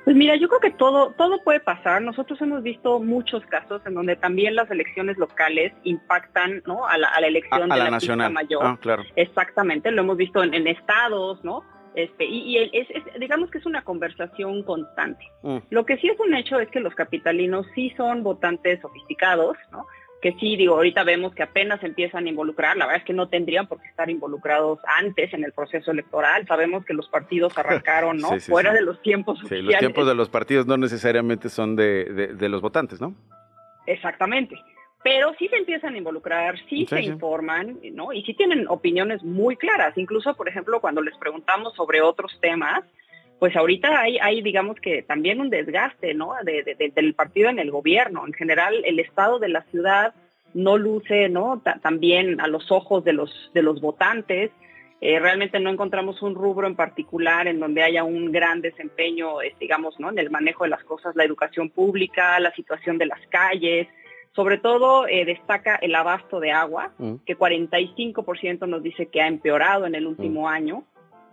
[0.03, 2.01] Pues mira, yo creo que todo, todo puede pasar.
[2.01, 6.85] Nosotros hemos visto muchos casos en donde también las elecciones locales impactan ¿no?
[6.85, 8.61] a, la, elección de la, nacional mayor.
[8.65, 9.03] Ah, claro.
[9.15, 11.63] Exactamente, lo hemos visto en, estados, ¿no?
[11.95, 12.87] Este, y, es,
[13.19, 15.25] digamos que es una conversación constante.
[15.43, 15.57] Mm.
[15.69, 19.85] Lo que sí es un hecho es que los capitalinos sí son votantes sofisticados, ¿no?
[20.23, 23.27] Que sí, digo, ahorita vemos que apenas empiezan a involucrar, la verdad es que no
[23.27, 28.17] tendrían por qué estar involucrados antes en el proceso electoral, sabemos que los partidos arrancaron,
[28.21, 28.39] ¿no?
[28.39, 32.61] Fuera de los tiempos sí, los tiempos de los partidos no necesariamente son de, los
[32.61, 33.13] votantes, ¿no?
[33.85, 34.55] Exactamente.
[35.03, 38.13] Pero sí se empiezan a involucrar, sí, se informan, ¿no?
[38.13, 39.97] Y sí tienen opiniones muy claras.
[39.97, 42.85] Incluso, por ejemplo, cuando les preguntamos sobre otros temas,
[43.43, 46.31] pues ahorita hay, hay digamos que también un desgaste, ¿no?
[46.45, 48.25] del partido en el gobierno.
[48.25, 50.13] En general, el estado de la ciudad
[50.53, 51.61] no luce, ¿no?
[51.81, 54.51] también a los ojos de los, de los votantes.
[55.01, 59.99] Eh, realmente no encontramos un rubro en particular en donde haya un gran desempeño, digamos,
[59.99, 60.09] ¿no?
[60.09, 63.89] En el manejo de las cosas, la educación pública, la situación de las calles.
[64.33, 67.15] Sobre todo eh, destaca el abasto de agua, mm.
[67.25, 70.45] que 45% nos dice que ha empeorado en el último mm.
[70.45, 70.83] año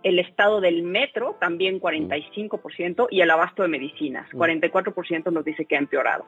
[0.03, 5.75] el estado del metro también 45% y el abasto de medicinas, 44% nos dice que
[5.75, 6.25] ha empeorado.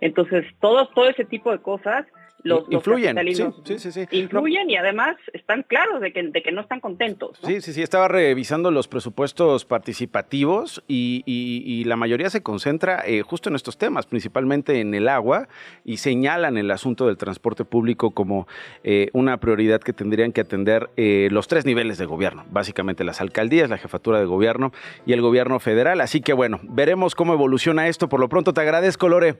[0.00, 2.06] Entonces, todo, todo ese tipo de cosas
[2.42, 3.16] los, influyen,
[4.10, 7.38] influyen y además están claros de que, de que no están contentos.
[7.44, 13.48] Sí, sí, sí, estaba revisando los presupuestos participativos y, la mayoría se concentra eh, justo
[13.48, 15.48] en estos temas, principalmente en el agua,
[15.84, 18.46] y señalan el asunto del transporte público como
[18.84, 23.20] eh, una prioridad que tendrían que atender eh, los tres niveles de gobierno, básicamente las
[23.20, 24.72] alcaldías, la jefatura de gobierno
[25.06, 26.00] y el gobierno federal.
[26.00, 28.08] Así que bueno, veremos cómo evoluciona esto.
[28.08, 29.36] Por lo pronto te agradezco, Lore.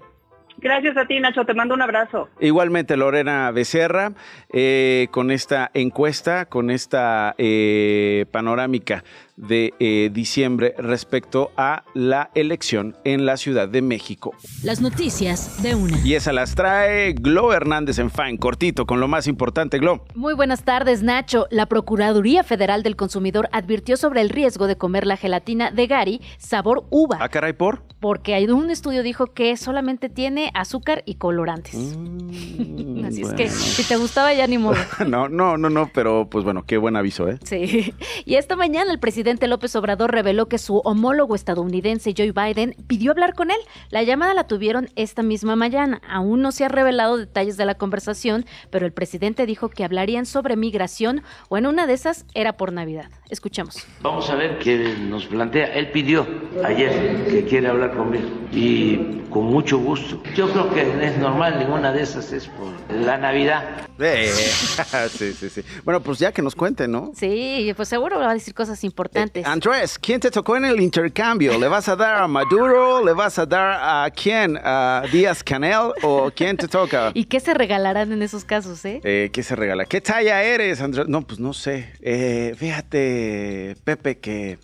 [0.59, 1.45] Gracias a ti, Nacho.
[1.45, 2.29] Te mando un abrazo.
[2.41, 4.13] Igualmente, Lorena Becerra,
[4.53, 9.05] eh, con esta encuesta, con esta eh, panorámica
[9.37, 14.35] de eh, diciembre respecto a la elección en la Ciudad de México.
[14.63, 15.99] Las noticias de una.
[16.05, 20.05] Y esa las trae Glo Hernández en Fine, cortito, con lo más importante, Glo.
[20.15, 21.47] Muy buenas tardes, Nacho.
[21.51, 26.21] La Procuraduría Federal del Consumidor advirtió sobre el riesgo de comer la gelatina de Gary
[26.39, 27.17] sabor uva.
[27.17, 27.83] ¿A ah, caray por?
[28.01, 31.75] Porque hay un estudio dijo que solamente tiene azúcar y colorantes.
[31.97, 34.77] Mm, Así es que si te gustaba ya ni modo.
[35.07, 37.39] no, no, no, no, pero pues bueno, qué buen aviso, ¿eh?
[37.45, 37.95] Sí.
[38.25, 43.13] Y esta mañana el presidente López Obrador reveló que su homólogo estadounidense Joe Biden pidió
[43.13, 43.59] hablar con él.
[43.91, 46.01] La llamada la tuvieron esta misma mañana.
[46.09, 50.27] Aún no se ha revelado detalles de la conversación, pero el presidente dijo que hablarían
[50.27, 53.11] sobre migración o en una de esas era por Navidad.
[53.31, 53.87] Escuchemos.
[54.03, 55.73] Vamos a ver qué nos plantea.
[55.75, 56.27] Él pidió
[56.65, 60.23] ayer que quiere hablar conmigo y con mucho gusto.
[60.35, 63.89] Yo creo que es normal, ninguna de esas es por la Navidad.
[63.99, 64.31] Eh,
[65.11, 65.63] sí, sí, sí.
[65.85, 67.13] Bueno, pues ya que nos cuente, ¿no?
[67.15, 69.12] Sí, pues seguro va a decir cosas importantes.
[69.15, 71.59] Eh, Andrés, ¿quién te tocó en el intercambio?
[71.59, 73.05] ¿Le vas a dar a Maduro?
[73.05, 74.59] ¿Le vas a dar a quién?
[74.63, 75.93] ¿A Díaz Canel?
[76.03, 77.11] ¿O quién te toca?
[77.15, 79.01] ¿Y qué se regalarán en esos casos, eh?
[79.05, 79.85] eh qué se regala?
[79.85, 81.09] ¿Qué talla eres, Andrés?
[81.09, 81.93] No, pues no sé.
[82.01, 84.59] Eh, fíjate, Pepe, que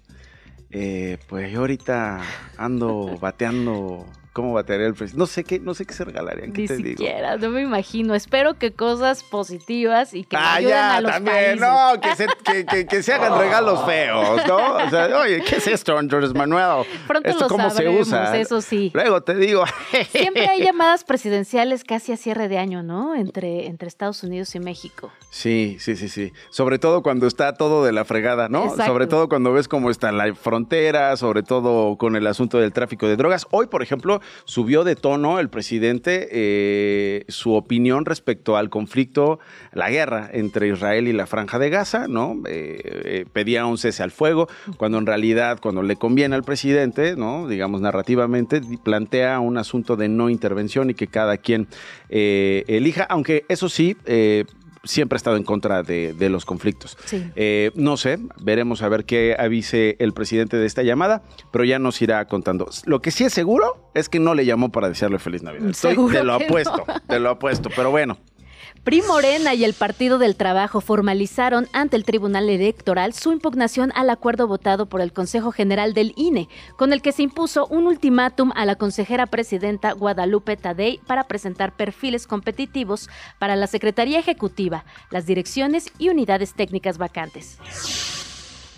[1.29, 2.21] pues yo ahorita
[2.57, 4.07] ando bateando
[4.39, 5.19] cómo batearía el precio.
[5.19, 6.53] No sé qué, no sé qué se regalarían.
[6.53, 7.49] ¿qué Ni te siquiera, digo?
[7.49, 8.15] no me imagino.
[8.15, 11.61] Espero que cosas positivas y que ah, ayuden ya, a los también, países.
[11.61, 14.77] no, que se, que, que, que se hagan regalos feos, ¿no?
[14.77, 16.87] O sea, oye, ¿qué es esto, Andrés Manuel?
[17.09, 18.39] Pronto ¿Esto lo cómo sabremos, se usa?
[18.39, 18.93] eso sí.
[18.95, 19.65] Luego te digo.
[20.13, 23.17] Siempre hay llamadas presidenciales casi a cierre de año, ¿no?
[23.17, 25.11] Entre, entre Estados Unidos y México.
[25.31, 26.33] Sí, sí, sí, sí.
[26.51, 28.67] Sobre todo cuando está todo de la fregada, ¿no?
[28.67, 28.85] Exacto.
[28.87, 33.09] Sobre todo cuando ves cómo está la frontera, sobre todo con el asunto del tráfico
[33.09, 33.49] de drogas.
[33.51, 39.39] Hoy, por ejemplo, subió de tono el presidente eh, su opinión respecto al conflicto,
[39.73, 42.43] la guerra entre Israel y la Franja de Gaza, ¿no?
[42.47, 47.17] Eh, eh, pedía un cese al fuego, cuando en realidad, cuando le conviene al presidente,
[47.17, 47.49] ¿no?
[47.49, 51.69] Digamos narrativamente, plantea un asunto de no intervención y que cada quien
[52.09, 53.97] elija, aunque eso sí,
[54.89, 56.97] siempre ha estado en contra de, de los conflictos.
[57.05, 57.25] Sí.
[57.37, 61.23] Eh, no sé, veremos a ver qué avise el presidente de esta llamada,
[61.53, 62.69] pero ya nos irá contando.
[62.87, 65.69] Lo que sí es seguro es que no le llamó para desearle feliz Navidad.
[65.69, 67.01] Estoy, te lo apuesto, no.
[67.07, 68.19] te lo apuesto, pero bueno.
[68.85, 74.09] PRI Morena y el Partido del Trabajo formalizaron ante el Tribunal Electoral su impugnación al
[74.09, 78.53] acuerdo votado por el Consejo General del INE, con el que se impuso un ultimátum
[78.55, 85.27] a la consejera presidenta Guadalupe Tadei para presentar perfiles competitivos para la Secretaría Ejecutiva, las
[85.27, 87.59] direcciones y unidades técnicas vacantes.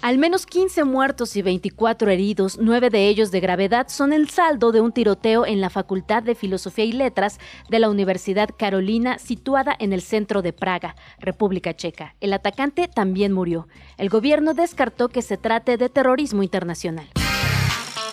[0.03, 4.73] Al menos 15 muertos y 24 heridos, nueve de ellos de gravedad, son el saldo
[4.73, 9.77] de un tiroteo en la Facultad de Filosofía y Letras de la Universidad Carolina, situada
[9.79, 12.15] en el centro de Praga, República Checa.
[12.21, 13.69] El atacante también murió.
[13.99, 17.07] El gobierno descartó que se trate de terrorismo internacional.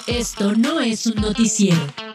[0.08, 2.07] Esto no es un noticiero.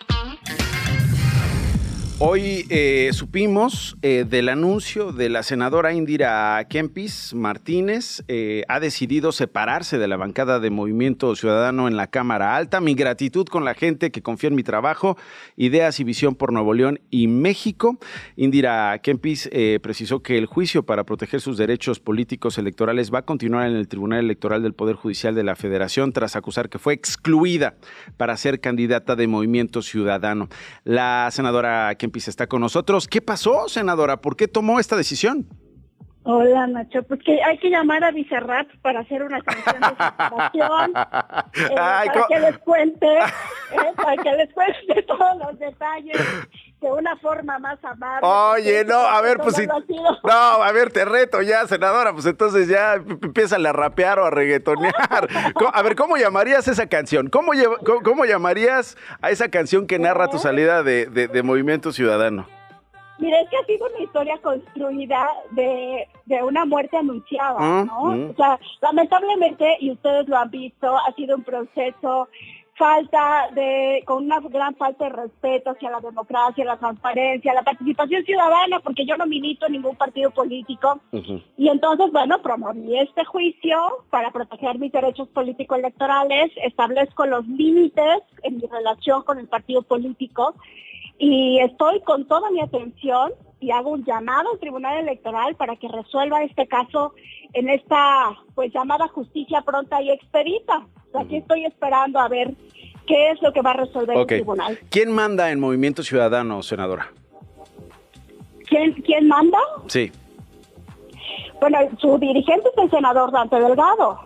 [2.25, 8.23] Hoy eh, supimos eh, del anuncio de la senadora Indira Kempis Martínez.
[8.29, 12.81] eh, ha decidido separarse de la bancada de Movimiento Ciudadano en la Cámara Alta.
[12.81, 15.17] Mi gratitud con la gente que confía en mi trabajo,
[15.57, 17.99] ideas y visión por Nuevo León y México.
[18.37, 19.51] Indira Kempis
[19.83, 23.89] precisó que el juicio para proteger sus derechos políticos electorales va a continuar en el
[23.89, 27.75] Tribunal Electoral del Poder Judicial de la Federación tras acusar que fue excluida
[28.17, 30.49] para ser candidata de Movimiento Ciudadano.
[30.85, 33.09] La senadora Kempis está con nosotros.
[33.09, 34.21] ¿Qué pasó, senadora?
[34.21, 35.49] ¿Por qué tomó esta decisión?
[36.25, 40.93] Hola Nacho, pues que hay que llamar a Bizarrap para hacer una canción de separación,
[41.73, 46.17] eh, Ay, para que les cuente, eh, para que les cuente todos los detalles
[46.83, 48.27] de una forma más amable.
[48.29, 49.67] Oye, no, a ver, pues si...
[49.67, 54.31] No, a ver, te reto ya, senadora, pues entonces ya empieza a rapear o a
[54.31, 54.93] reggaetonear.
[55.73, 57.29] A ver, ¿cómo llamarías esa canción?
[57.29, 61.93] ¿Cómo, lleva- cómo, llamarías a esa canción que narra tu salida de, de- de Movimiento
[61.93, 62.47] Ciudadano?
[63.19, 68.01] Mira, es que ha sido una historia construida de, de una muerte anunciada, Mm, ¿no?
[68.07, 68.31] mm.
[68.31, 72.29] O sea, lamentablemente, y ustedes lo han visto, ha sido un proceso
[72.75, 78.25] falta de, con una gran falta de respeto hacia la democracia, la transparencia, la participación
[78.25, 81.01] ciudadana, porque yo no milito en ningún partido político.
[81.57, 88.57] Y entonces, bueno, promoví este juicio para proteger mis derechos político-electorales, establezco los límites en
[88.57, 90.55] mi relación con el partido político
[91.25, 95.87] y estoy con toda mi atención y hago un llamado al Tribunal Electoral para que
[95.87, 97.15] resuelva este caso
[97.53, 100.79] en esta pues llamada justicia pronta y expedita.
[100.79, 102.53] O sea, Aquí estoy esperando a ver
[103.07, 104.77] qué es lo que va a resolver el tribunal.
[104.91, 107.13] ¿Quién manda en Movimiento Ciudadano, senadora?
[108.67, 109.59] ¿Quién, quién manda?
[109.87, 110.11] Sí.
[111.63, 114.19] Bueno, su dirigente es el senador Dante Delgado.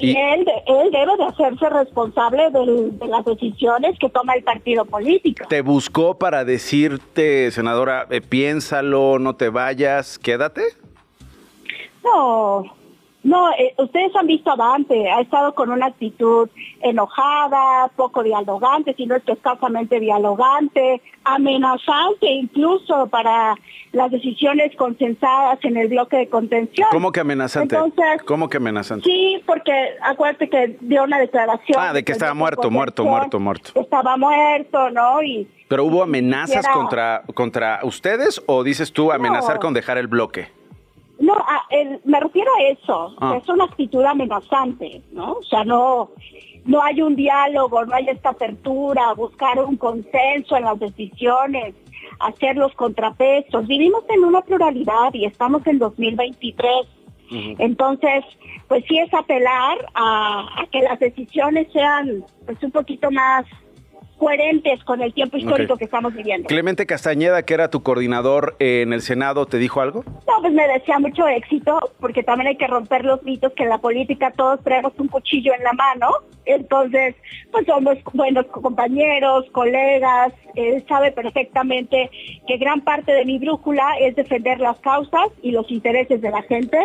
[0.00, 5.44] y, él, él debe de hacerse responsable de las decisiones que toma el partido político.
[5.48, 10.62] ¿Te buscó para decirte, senadora, eh, piénsalo, no te vayas, quédate?
[12.02, 12.64] No,
[13.24, 16.48] no, eh, ustedes han visto a Dante, ha estado con una actitud
[16.80, 23.54] enojada, poco dialogante, sino es que escasamente dialogante, amenazante incluso para
[23.92, 26.88] las decisiones consensadas en el bloque de contención.
[26.90, 27.76] ¿Cómo que amenazante?
[27.76, 29.04] Entonces, ¿Cómo que amenazante?
[29.04, 31.78] Sí, porque acuérdate que dio una declaración.
[31.80, 33.80] Ah, de que estaba muerto, muerto, muerto, muerto.
[33.80, 35.22] Estaba muerto, ¿no?
[35.22, 40.61] Y ¿Pero hubo amenazas contra, contra ustedes o dices tú amenazar con dejar el bloque?
[41.22, 41.34] No,
[42.02, 43.38] me refiero a eso, ah.
[43.40, 45.34] es una actitud amenazante, ¿no?
[45.34, 46.10] O sea, no,
[46.64, 51.76] no hay un diálogo, no hay esta apertura, buscar un consenso en las decisiones,
[52.18, 53.68] hacer los contrapesos.
[53.68, 56.72] Vivimos en una pluralidad y estamos en 2023.
[57.58, 58.24] Entonces,
[58.66, 63.46] pues sí es apelar a, a, que las decisiones sean pues un poquito más
[64.22, 66.46] coherentes con el tiempo histórico que estamos viviendo.
[66.46, 70.04] Clemente Castañeda, que era tu coordinador en el Senado, ¿te dijo algo?
[70.06, 73.70] No, pues me decía mucho éxito, porque también hay que romper los mitos que en
[73.70, 76.08] la política todos traemos un cuchillo en la mano.
[76.44, 77.16] Entonces,
[77.50, 80.32] pues somos buenos compañeros, colegas.
[80.54, 82.08] Él sabe perfectamente
[82.46, 86.42] que gran parte de mi brújula es defender las causas y los intereses de la
[86.42, 86.78] gente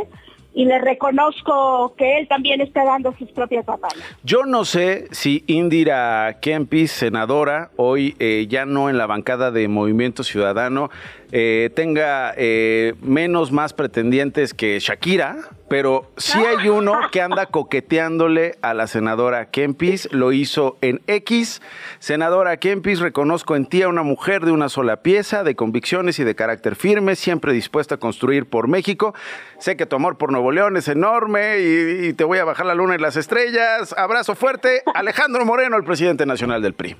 [0.58, 4.04] y le reconozco que él también está dando sus propias batallas.
[4.24, 9.68] Yo no sé si Indira Kempis, senadora, hoy eh, ya no en la bancada de
[9.68, 10.90] Movimiento Ciudadano,
[11.32, 15.38] eh, tenga eh, menos más pretendientes que Shakira,
[15.70, 21.62] pero sí hay uno que anda coqueteándole a la senadora Kempis, lo hizo en X.
[22.00, 26.24] Senadora Kempis, reconozco en ti a una mujer de una sola pieza, de convicciones y
[26.24, 29.14] de carácter firme, siempre dispuesta a construir por México.
[29.60, 32.66] Sé que tu amor por Nuevo León es enorme y, y te voy a bajar
[32.66, 33.94] la luna y las estrellas.
[33.98, 36.96] Abrazo fuerte, Alejandro Moreno, el presidente nacional del PRI.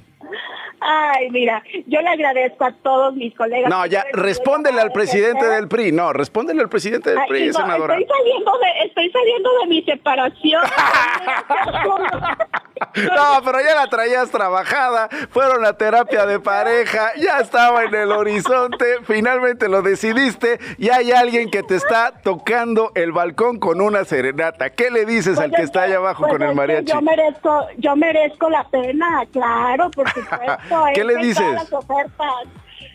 [0.80, 3.70] Ay, mira, yo le agradezco a todos mis colegas.
[3.70, 5.92] No, ya, respóndele al presidente del PRI.
[5.92, 7.98] No, respóndele al presidente del PRI, senadora.
[7.98, 10.64] Estoy saliendo de, estoy saliendo de mi separación.
[12.96, 15.10] no, pero ya la traías trabajada.
[15.30, 17.12] Fueron a terapia de pareja.
[17.18, 18.98] Ya estaba en el horizonte.
[19.04, 20.60] Finalmente lo decidiste.
[20.78, 24.70] Y hay alguien que te está tocando el balcón con una serenata.
[24.70, 26.92] ¿Qué le dices pues al que está allá abajo pues con el mariachi?
[26.92, 30.86] Yo merezco, yo merezco la pena, claro, por supuesto.
[30.94, 31.46] ¿Qué le dices?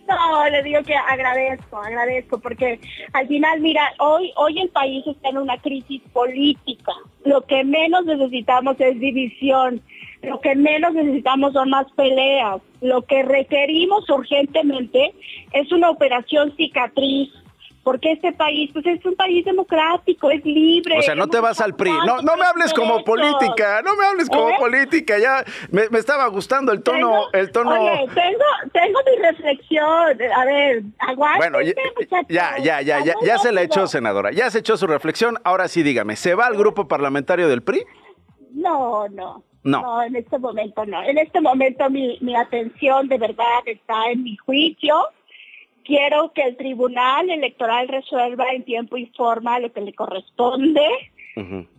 [0.09, 2.81] No, le digo que agradezco, agradezco, porque
[3.13, 6.93] al final, mira, hoy, hoy el país está en una crisis política.
[7.25, 9.81] Lo que menos necesitamos es división.
[10.23, 12.61] Lo que menos necesitamos son más peleas.
[12.81, 15.15] Lo que requerimos urgentemente
[15.53, 17.31] es una operación cicatriz
[17.83, 20.99] porque este país, pues es un país democrático, es libre.
[20.99, 21.91] O sea, no te vas al PRI.
[22.07, 24.57] No, no me hables como política, no me hables como ¿Eh?
[24.59, 25.19] política.
[25.19, 27.71] Ya me, estaba gustando el tono, el tono.
[27.73, 30.19] Oye, tengo, tengo mi reflexión.
[30.37, 31.39] A ver, aguante.
[31.39, 31.59] Bueno,
[32.29, 34.31] ya, ya, ya, ya, ya, se la echó, senadora.
[34.31, 35.39] Ya se echó su reflexión.
[35.43, 37.83] Ahora sí, dígame, ¿se va al grupo parlamentario del PRI?
[38.53, 39.43] No, no.
[39.65, 39.81] No.
[39.81, 40.03] no.
[40.03, 41.03] en este momento no.
[41.05, 44.97] En este momento mi, mi atención de verdad está en mi juicio
[45.85, 50.83] quiero que el Tribunal Electoral resuelva en tiempo y forma lo que le corresponde.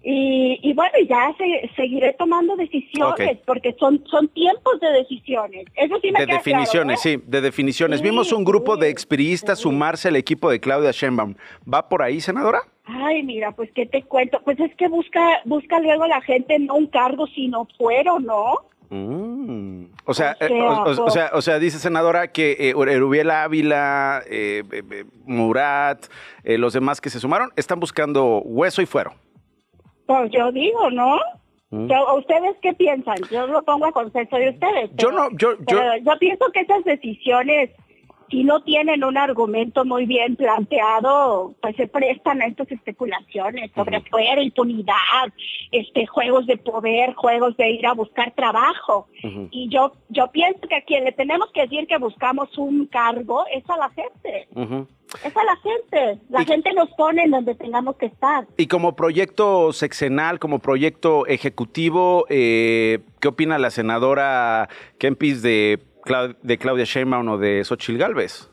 [0.04, 1.36] y, bueno, ya
[1.76, 5.66] seguiré tomando decisiones porque son, son tiempos de decisiones.
[5.76, 7.18] Eso sí me De definiciones, ¿eh?
[7.18, 8.01] sí, de definiciones.
[8.01, 11.36] Vimos un grupo de expriistas sumarse al equipo de Claudia Sheinbaum.
[11.72, 12.62] ¿Va por ahí, senadora?
[12.86, 14.41] Ay, mira, pues qué te cuento.
[14.43, 18.56] Pues es que busca, busca luego la gente no un cargo, sino fuero, ¿no?
[18.93, 19.85] Mm.
[20.05, 24.63] O, sea, eh, o, sea, o sea, dice senadora que eh, Erubiel Ávila, eh,
[25.25, 26.05] Murat,
[26.43, 29.15] los demás que se sumaron, están buscando hueso y fuero.
[30.05, 31.17] Pues yo digo, ¿no?
[31.71, 31.89] Mm.
[32.17, 33.17] ¿Ustedes qué piensan?
[33.31, 34.91] Yo lo pongo a consenso de ustedes.
[34.93, 37.71] yo no, yo, yo, yo pienso que esas decisiones
[38.34, 44.01] si no tienen un argumento muy bien planteado, pues se prestan a estas especulaciones sobre
[44.09, 45.31] fuera, impunidad,
[45.71, 49.07] este, juegos de poder, juegos de ir a buscar trabajo.
[49.51, 53.45] Y yo, yo pienso que a quien le tenemos que decir que buscamos un cargo
[53.53, 54.47] es a la gente.
[55.23, 56.19] Es a la gente.
[56.29, 58.47] La gente nos pone en donde tengamos que estar.
[58.57, 65.79] Y como proyecto sexenal, como proyecto ejecutivo, eh, ¿qué opina la senadora Kempis de
[66.41, 68.49] de Claudia Sheinbaum o de Xochitl Galvez?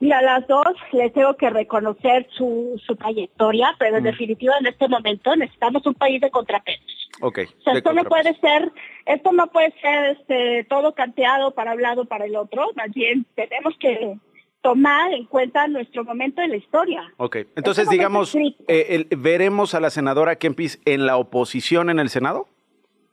[0.00, 4.06] Mira, las dos les tengo que reconocer su, su trayectoria, pero en mm.
[4.06, 7.08] definitiva en este momento necesitamos un país de contrapesos.
[7.20, 8.72] Okay, o sea, esto no puede ser,
[9.06, 13.26] esto no puede ser este, todo canteado para un lado para el otro, más bien
[13.36, 14.16] tenemos que,
[14.62, 17.12] tomar en cuenta nuestro momento en la historia.
[17.18, 18.34] Ok, entonces digamos,
[18.68, 22.48] eh, ¿veremos a la senadora Kempis en la oposición en el Senado?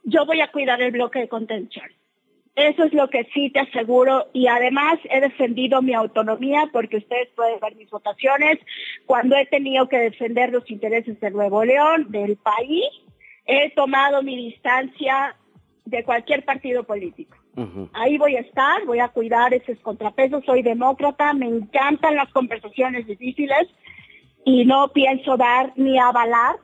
[0.04, 1.86] Yo voy a cuidar el bloque de contención.
[2.60, 7.30] Eso es lo que sí te aseguro y además he defendido mi autonomía porque ustedes
[7.34, 8.60] pueden ver mis votaciones.
[9.05, 12.84] Cuando he tenido que defender los intereses de Nuevo León, del país,
[13.45, 15.38] he tomado mi distancia
[15.86, 17.38] de cualquier partido político.
[17.93, 23.07] Ahí voy a estar, voy a cuidar esos contrapesos, soy demócrata, me encantan las conversaciones
[23.07, 23.70] difíciles
[24.43, 26.57] y no pienso dar ni avalar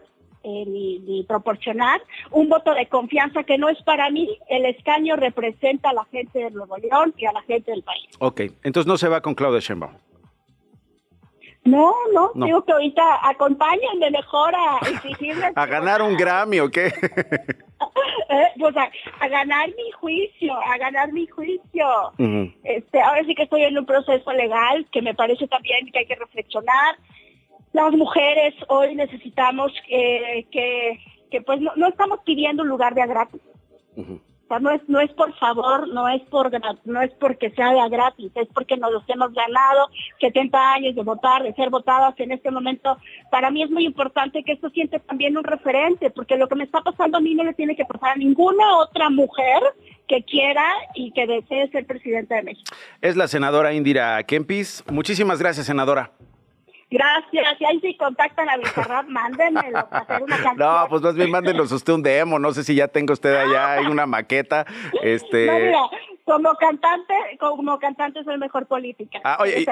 [0.47, 4.37] eh, ni, proporcionar un voto de confianza que no es para mí.
[4.47, 8.07] El escaño representa a la gente de Nuevo León y a la gente del país.
[8.19, 9.93] Ok, entonces no se va con Claudia Sheinbaum.
[11.63, 15.51] No, no, digo que ahorita acompáñenme mejor a exigirles.
[15.55, 16.93] ¿A ganar un Grammy o qué?
[18.29, 21.85] Eh, pues a, ganar mi juicio, a ganar mi juicio.
[22.63, 26.05] este, ahora sí que estoy en un proceso legal que me parece también que hay
[26.07, 26.95] que reflexionar.
[27.73, 33.41] Las mujeres hoy necesitamos que, que, pues no, no, estamos pidiendo un lugar de gratis
[34.59, 36.51] no es, no es por favor, no es por
[36.85, 39.89] no es porque sea gratis, es porque nos los hemos ganado
[40.21, 42.97] 70 años de votar, de ser votadas en este momento.
[43.31, 46.63] Para mí es muy importante que esto siente también un referente, porque lo que me
[46.63, 49.61] está pasando a mí no le tiene que pasar a ninguna otra mujer
[50.07, 52.75] que quiera y que desee ser presidenta de México.
[53.01, 54.83] Es la senadora Indira Kempis.
[54.91, 56.11] Muchísimas gracias, senadora.
[56.95, 57.59] Gracias.
[57.59, 60.57] Y ahí si contactan a Bizarrap, mándenmelo para hacer una canción.
[60.57, 62.39] No, pues más bien mándenos usted un demo.
[62.39, 64.65] No sé si ya tengo usted allá hay una maqueta.
[65.01, 65.73] Este...
[66.23, 69.19] como cantante, como cantante soy mejor política.
[69.23, 69.65] Ah, oye,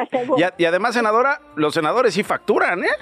[0.58, 2.96] y, además, senadora, los senadores sí facturan, ¿eh?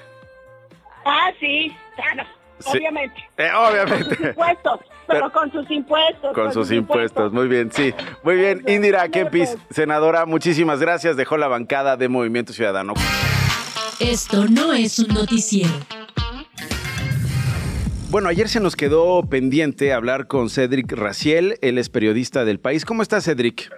[1.04, 2.22] Ah, sí, claro.
[2.64, 3.28] Obviamente.
[3.36, 4.16] Eh, obviamente.
[4.16, 6.32] Con sus impuestos, pero, con sus impuestos.
[6.32, 7.32] Con, sus, impuestos.
[7.32, 7.92] muy bien, sí.
[8.22, 11.16] Muy bien, Indira Kempis, senadora, muchísimas gracias.
[11.16, 12.94] Dejó la bancada de Movimiento Ciudadano.
[14.02, 15.70] Esto no es un noticiero.
[18.10, 22.84] Bueno, ayer se nos quedó pendiente hablar con Cedric Raciel, él es periodista del país.
[22.84, 23.70] ¿Cómo estás, Cedric?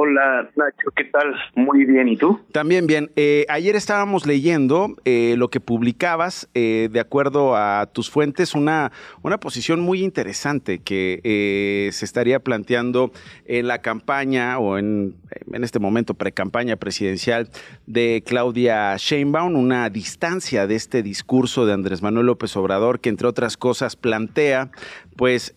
[0.00, 1.34] Hola Nacho, ¿qué tal?
[1.56, 2.38] Muy bien, ¿y tú?
[2.52, 3.10] También bien.
[3.16, 8.92] Eh, ayer estábamos leyendo eh, lo que publicabas, eh, de acuerdo a tus fuentes, una,
[9.22, 13.10] una posición muy interesante que se estaría planteando
[13.44, 15.16] en la campaña o en,
[15.52, 17.48] en este momento pre-campaña presidencial
[17.88, 23.26] de Claudia Sheinbaum, una distancia de este discurso de Andrés Manuel López Obrador que entre
[23.26, 24.70] otras cosas plantea,
[25.16, 25.56] pues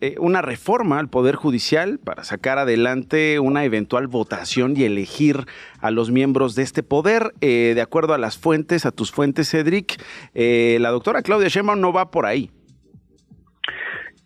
[0.00, 5.46] eh, una reforma al Poder Judicial para sacar adelante una eventual votación y elegir
[5.80, 7.32] a los miembros de este poder.
[7.40, 10.00] Eh, de acuerdo a las fuentes, a tus fuentes, Cedric,
[10.34, 12.48] eh, la doctora Claudia Sheinbaum no va por ahí.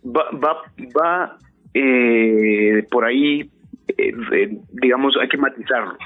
[0.04, 1.38] Va, va,
[2.90, 3.50] por ahí,
[4.72, 5.96] digamos, hay que matizarlo.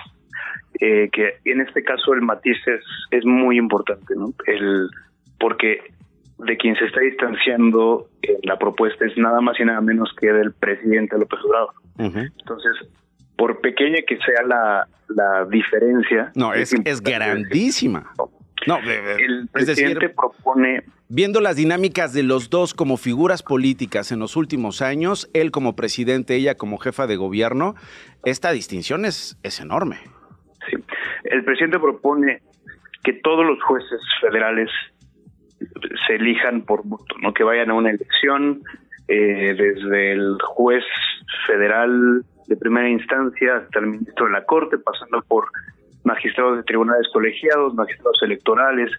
[0.79, 4.33] que en este caso el matiz es, es muy importante, ¿no?
[4.47, 4.89] El,
[5.41, 5.81] porque
[6.39, 10.32] de quien se está distanciando en la propuesta es nada más y nada menos que
[10.32, 11.74] del presidente López Obrador.
[11.99, 12.72] Entonces,
[13.37, 16.32] por pequeña que sea la, la diferencia...
[16.34, 18.12] No, es, es, grandísima.
[18.66, 20.84] No, el presidente propone...
[21.09, 25.76] Viendo las dinámicas de los dos como figuras políticas en los últimos años, él como
[25.76, 27.76] presidente, ella como jefa de gobierno,
[28.24, 29.99] esta distinción es, es enorme.
[30.68, 30.76] Sí,
[31.24, 32.43] el presidente propone
[33.05, 34.68] que todos los jueces federales
[36.07, 37.32] se elijan por voto, ¿no?
[37.32, 38.62] Que vayan a una elección
[39.09, 40.84] eh, desde el juez
[41.46, 45.46] federal de primera instancia hasta el ministro de la Corte, pasando por
[46.04, 48.90] magistrados de tribunales colegiados, magistrados electorales,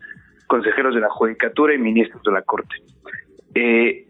[0.47, 2.75] consejeros de la judicatura y ministros de la Corte.
[3.55, 4.07] Eh,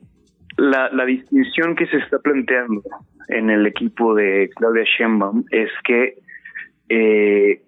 [0.57, 2.81] la, la distinción que se está planteando
[3.27, 6.15] en el equipo de Claudia Sheinbaum es que
[6.89, 7.61] eh,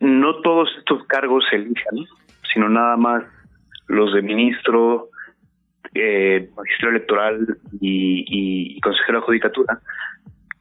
[0.00, 2.06] no todos estos cargos se elijan,
[2.52, 3.24] sino nada más
[3.88, 5.10] los de ministro,
[5.94, 9.80] eh, magistrado electoral y, consejero de judicatura,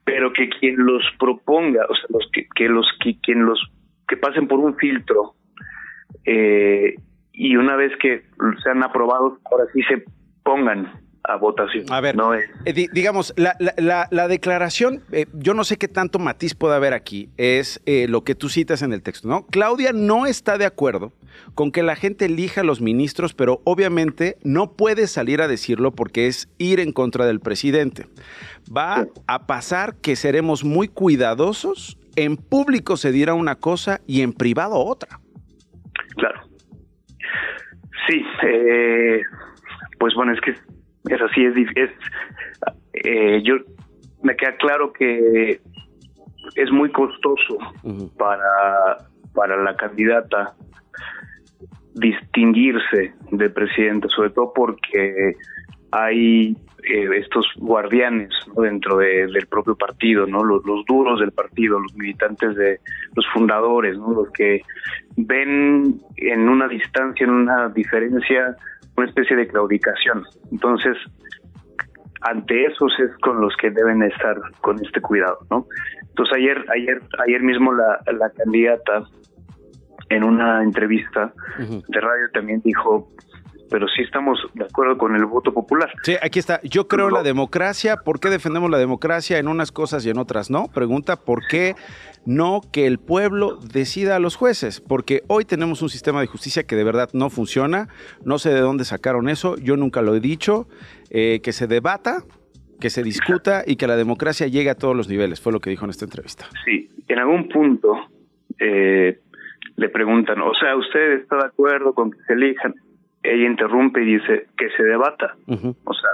[0.03, 3.59] pero que quien los proponga, o sea, los que, que los que quien los
[4.07, 5.33] que pasen por un filtro
[6.25, 6.95] eh,
[7.33, 8.23] y una vez que
[8.63, 10.03] sean aprobados, ahora sí se
[10.43, 10.91] pongan
[11.27, 11.85] a votación.
[11.89, 12.15] A ver,
[12.65, 16.93] eh, digamos, la, la, la, declaración, eh, yo no sé qué tanto matiz puede haber
[16.93, 19.45] aquí, es eh, lo que tú citas en el texto, ¿no?
[19.47, 21.13] Claudia no está de acuerdo
[21.53, 25.91] con que la gente elija a los ministros, pero obviamente no puede salir a decirlo
[25.91, 28.07] porque es ir en contra del presidente.
[28.75, 34.33] Va a pasar que seremos muy cuidadosos, en público se dirá una cosa y en
[34.33, 35.19] privado otra.
[36.15, 36.41] Claro.
[38.07, 38.23] Sí,
[39.99, 40.53] pues bueno, es que
[41.09, 41.89] es así, es, es
[42.93, 43.55] eh, yo
[44.23, 45.59] me queda claro que
[46.55, 47.57] es muy costoso
[48.17, 48.97] para,
[49.33, 50.55] para la candidata
[51.93, 55.35] distinguirse de presidente, sobre todo porque
[55.91, 56.55] hay
[56.87, 62.79] eh, estos guardianes dentro del propio partido, no los, duros del partido, los militantes de
[63.15, 64.11] los fundadores, ¿no?
[64.11, 64.61] los que
[65.15, 68.55] ven en una distancia, en una diferencia,
[68.97, 70.23] una especie de claudicación.
[70.51, 70.97] Entonces,
[72.21, 75.67] ante esos es con los que deben estar con este cuidado, ¿no?
[76.01, 79.03] Entonces ayer, ayer, ayer mismo la, la candidata
[80.09, 83.09] en una entrevista de radio también dijo,
[83.69, 85.91] pero sí estamos de acuerdo con el voto popular.
[86.03, 86.59] Sí, aquí está.
[86.63, 87.97] Yo creo en la democracia.
[87.97, 90.67] ¿Por qué defendemos la democracia en unas cosas y en otras no?
[90.73, 91.75] Pregunta, ¿por qué
[92.25, 94.81] no que el pueblo decida a los jueces?
[94.81, 97.87] Porque hoy tenemos un sistema de justicia que de verdad no funciona.
[98.23, 99.55] No sé de dónde sacaron eso.
[99.57, 100.67] Yo nunca lo he dicho.
[101.11, 102.23] Eh, que se debata,
[102.79, 105.69] que se discuta y que la democracia llegue a todos los niveles, fue lo que
[105.69, 106.45] dijo en esta entrevista.
[106.65, 107.95] Sí, en algún punto
[108.59, 109.19] eh,
[109.75, 112.73] le preguntan, o sea, ¿usted está de acuerdo con que se elijan?
[113.25, 115.35] Ella interrumpe y dice que se debata.
[115.83, 116.09] O sea,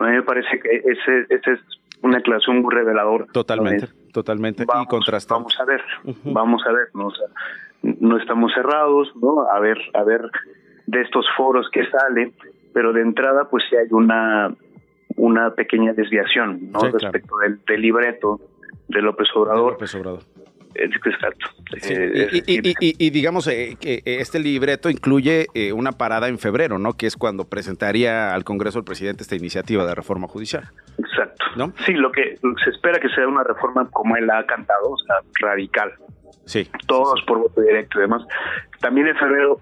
[0.00, 1.60] a mí me parece que ese, ese es
[2.02, 3.26] una aclaración muy reveladora.
[3.32, 4.64] Totalmente, totalmente.
[4.64, 5.54] y contrastante.
[5.56, 5.82] Vamos a ver,
[6.24, 7.06] vamos a ver, ¿no?
[7.08, 7.26] O sea,
[7.82, 9.42] no estamos cerrados, ¿no?
[9.50, 10.30] A ver, a ver
[10.86, 12.32] de estos foros que sale,
[12.72, 14.54] pero de entrada pues sí hay una
[15.16, 16.80] una pequeña desviación ¿no?
[16.90, 18.40] respecto del, libreto
[18.88, 19.72] de López Obrador.
[19.72, 20.20] López Obrador.
[20.78, 21.46] Exacto.
[21.88, 26.92] Eh, y, digamos eh, que este libreto incluye eh, una parada en febrero, ¿no?
[26.94, 30.64] Que es cuando presentaría al Congreso el presidente esta iniciativa de reforma judicial.
[30.98, 31.44] Exacto.
[31.56, 31.72] ¿No?
[31.84, 35.16] Sí, lo que se espera que sea una reforma como él ha cantado, o sea,
[35.40, 35.92] radical.
[36.44, 36.68] Sí.
[36.86, 38.22] Todos por voto directo y demás.
[38.80, 39.60] También en febrero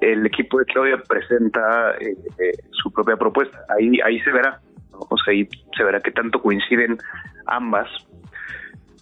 [0.00, 1.96] el equipo de Claudia presenta
[2.70, 3.64] su propia propuesta.
[3.76, 4.60] Ahí, ahí se verá.
[4.92, 6.98] O sea, ahí se verá qué tanto coinciden
[7.46, 7.88] ambas,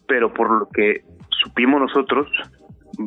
[0.07, 1.03] pero por lo que
[1.43, 2.29] supimos nosotros,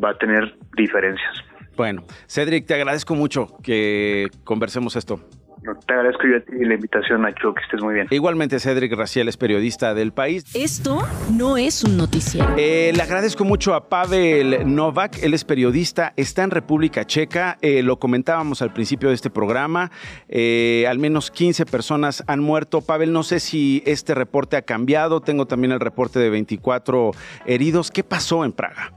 [0.04, 1.44] va a tener diferencias.
[1.76, 5.20] Bueno, Cedric, te agradezco mucho que conversemos esto.
[5.64, 8.08] Te agradezco yo a ti la invitación, Nacho, que estés muy bien.
[8.10, 10.44] Igualmente, Cedric Raciel es periodista del país.
[10.54, 12.54] Esto no es un noticiero.
[12.58, 17.82] Eh, le agradezco mucho a Pavel Novak, él es periodista, está en República Checa, eh,
[17.82, 19.92] lo comentábamos al principio de este programa,
[20.28, 22.82] eh, al menos 15 personas han muerto.
[22.82, 27.12] Pavel, no sé si este reporte ha cambiado, tengo también el reporte de 24
[27.46, 27.90] heridos.
[27.90, 28.92] ¿Qué pasó en Praga?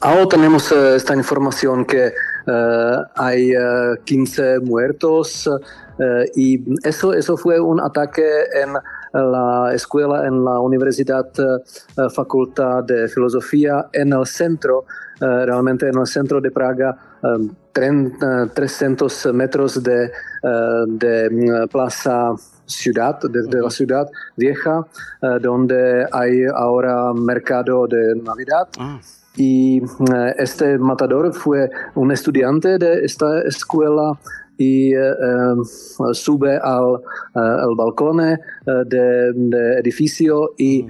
[0.00, 2.12] ahora tenemos esta información que eh,
[3.14, 3.52] hay
[4.04, 5.48] 15 eh, muertos
[5.98, 8.24] eh, y eso, eso fue un ataque
[8.54, 8.74] en
[9.12, 11.30] la escuela, en la Universidad
[12.14, 14.86] Facultad de Filosofía, en el centro,
[15.20, 16.96] realmente en el centro de Praga,
[18.54, 20.10] 300 metros de,
[20.86, 22.32] de mm, plaza
[22.64, 24.86] ciudad, desde la ciudad vieja,
[25.42, 28.66] donde hay ahora mercado de Navidad.
[28.78, 28.98] Ah.
[29.36, 34.18] Y eh, este matador fue un estudiante de esta escuela
[34.58, 35.54] y eh, eh,
[36.12, 37.00] sube al,
[37.34, 38.18] al balcón
[38.86, 40.86] del edificio y,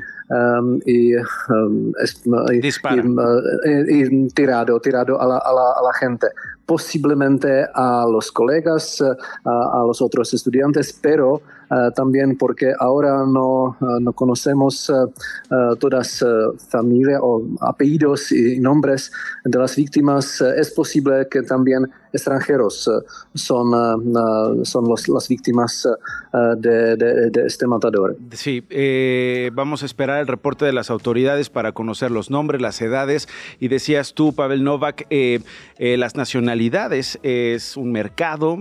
[0.84, 1.12] y,
[4.34, 6.26] tirado, tirado a la, a, la, a la, gente,
[6.66, 11.40] posiblemente a los colegas, a, a los otros estudiantes, pero
[11.94, 16.24] también porque ahora no, eh, no conocemos uh, todas
[16.68, 19.10] familias o apellidos y nombres
[19.44, 22.90] de las víctimas, es posible que también extranjeros
[23.34, 25.88] son, son las víctimas
[26.58, 28.18] de, este matador.
[28.32, 28.62] Sí,
[29.52, 33.28] vamos a esperar el reporte de las autoridades para conocer los nombres, las edades.
[33.60, 35.06] Y decías tú, Pavel Novak,
[35.78, 38.58] las nacionalidades es un mercado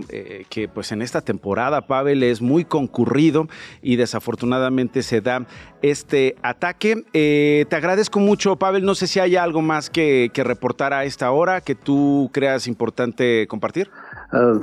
[0.49, 3.01] que pues en esta temporada, Pavel, es muy concurrente
[3.82, 5.45] y desafortunadamente se da
[5.82, 7.06] este ataque.
[7.14, 8.86] Eh, te agradezco mucho, Pavel.
[8.86, 13.47] No sé si hay algo más que, reportar a esta hora que tú creas importante
[13.47, 13.89] compartir.
[14.34, 14.60] Uh,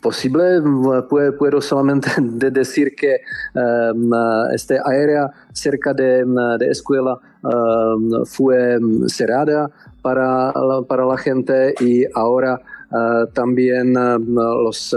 [0.00, 0.60] posible,
[1.08, 2.10] puedo, solamente
[2.50, 3.20] decir que
[3.54, 4.10] um,
[4.52, 7.18] este área cerca de, la escuela
[8.24, 9.70] fue cerrada
[10.02, 10.52] para,
[10.88, 12.60] para la gente y ahora
[12.90, 14.94] uh, también uh, los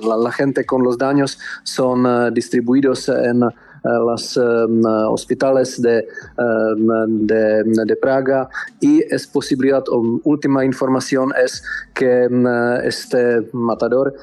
[0.00, 3.48] la, gente con los daños son eh, distribuidos en eh,
[3.82, 6.06] los um, hospitales de,
[6.38, 8.48] um, de, Praga.
[8.80, 9.84] Y es posibilidad,
[10.24, 11.62] última información es
[11.94, 12.46] que um,
[12.84, 14.14] este matador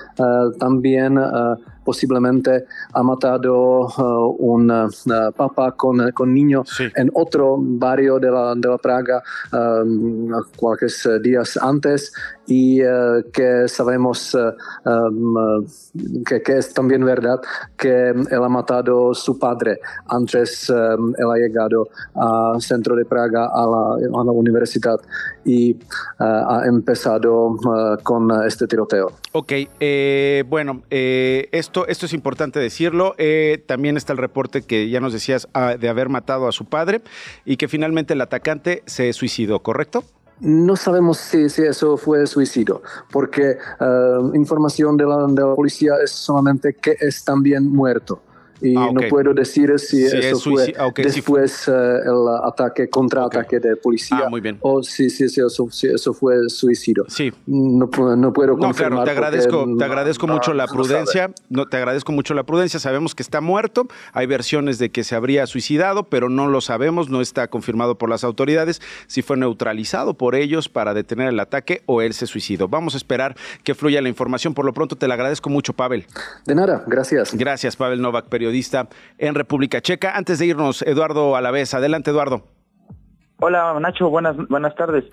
[0.60, 1.18] también
[1.84, 3.88] posiblemente ha matado
[4.40, 4.72] un
[5.36, 6.64] papá con, con niño
[6.96, 9.22] en otro barrio de la, de la Praga
[10.58, 12.14] cualquier días antes.
[12.46, 12.80] Y
[13.32, 14.36] que sabemos
[16.28, 17.40] que, que, es también verdad
[17.78, 23.66] que él ha matado su padre antes él ha llegado al centro de Praga a
[23.66, 25.00] la, a la universidad
[25.46, 25.78] y
[26.20, 27.58] ha empezado
[28.04, 29.12] con este tiroteo.
[29.36, 33.16] Ok, eh, bueno, eh, esto, esto es importante decirlo.
[33.18, 36.66] Eh, también está el reporte que ya nos decías ah, de haber matado a su
[36.66, 37.02] padre
[37.44, 40.04] y que finalmente el atacante se suicidó, ¿correcto?
[40.39, 42.82] No sabemos si, si, eso fue suicidio,
[43.12, 43.58] porque
[44.34, 48.22] información de la, de la policía es solamente que es también muerto
[48.64, 54.24] y ah, no puedo decir si, eso fue después eh, el ataque, contraataque de policía
[54.26, 54.57] ah, muy bien.
[54.61, 57.03] o si, si, eso, eso, fue suicidio.
[57.09, 57.34] Sí.
[57.45, 61.32] No, no puedo no, Claro, te agradezco, te agradezco mucho la prudencia.
[61.49, 62.80] No, te agradezco mucho la prudencia.
[62.80, 63.88] Sabemos que está muerto.
[64.14, 67.09] Hay versiones de que se habría suicidado, pero no lo sabemos.
[67.09, 71.84] No está confirmado por las autoridades si fue neutralizado por ellos para detener el ataque
[71.86, 72.70] o él se suicidó.
[72.70, 73.36] Vamos a esperar
[73.66, 74.53] que fluya la información.
[74.53, 76.05] Por lo pronto te la agradezco mucho, Pavel.
[76.45, 77.34] De nada, gracias.
[77.36, 78.53] Gracias, Pavel Novak, periodista
[79.18, 80.16] en República Checa.
[80.16, 81.74] Antes de irnos, Eduardo Alavés.
[81.74, 82.43] Adelante, Eduardo.
[83.39, 84.10] Hola, Nacho.
[84.10, 85.06] Buenas, buenas tardes.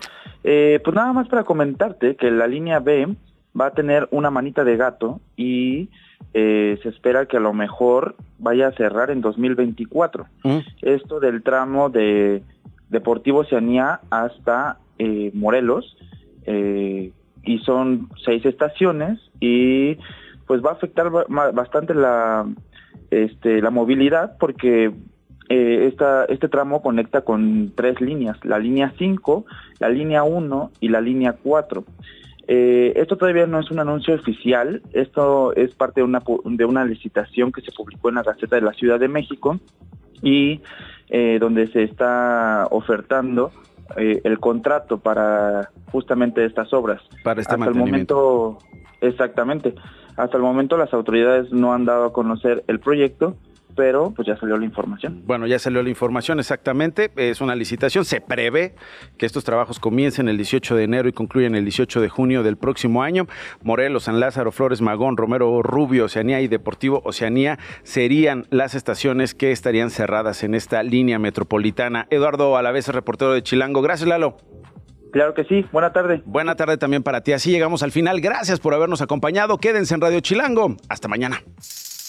[0.43, 3.15] Eh, pues nada más para comentarte que la línea B
[3.59, 5.89] va a tener una manita de gato y
[6.33, 10.25] eh, se espera que a lo mejor vaya a cerrar en 2024.
[10.43, 10.57] Mm.
[10.81, 12.43] Esto del tramo de
[12.89, 15.97] Deportivo Oceanía hasta eh, Morelos
[17.43, 19.97] y son seis estaciones y
[20.47, 21.09] pues va a afectar
[21.53, 22.45] bastante la,
[23.11, 24.91] este, la movilidad porque
[25.49, 25.93] eh,
[26.29, 29.45] este tramo conecta con tres líneas, la línea 5,
[29.79, 31.83] la línea 1 y la línea 4.
[32.47, 36.85] Eh, esto todavía no es un anuncio oficial, esto es parte de una, de una
[36.85, 39.59] licitación que se publicó en la Gaceta de la Ciudad de México
[40.21, 40.61] y
[41.09, 43.51] eh, donde se está ofertando
[43.97, 47.01] el contrato para justamente estas obras.
[47.23, 48.57] Para este Hasta el momento,
[49.01, 49.75] exactamente.
[50.17, 53.35] Hasta el momento las autoridades no han dado a conocer el proyecto,
[53.75, 55.23] pero pues ya salió la información.
[55.25, 58.75] Bueno, ya salió la información exactamente, es una licitación, se prevé
[59.17, 62.57] que estos trabajos comiencen el 18 de enero y concluyen el 18 de junio del
[62.57, 63.27] próximo año.
[63.63, 69.51] Morelos, San Lázaro, Flores Magón, Romero Rubio, Oceanía y Deportivo Oceanía serían las estaciones que
[69.51, 72.07] estarían cerradas en esta línea metropolitana.
[72.09, 73.81] Eduardo Alavés, reportero de Chilango.
[73.81, 74.37] Gracias, Lalo.
[75.11, 75.65] Claro que sí.
[75.71, 76.21] Buena tarde.
[76.25, 77.33] Buena tarde también para ti.
[77.33, 78.21] Así llegamos al final.
[78.21, 79.57] Gracias por habernos acompañado.
[79.57, 80.77] Quédense en Radio Chilango.
[80.87, 81.41] Hasta mañana.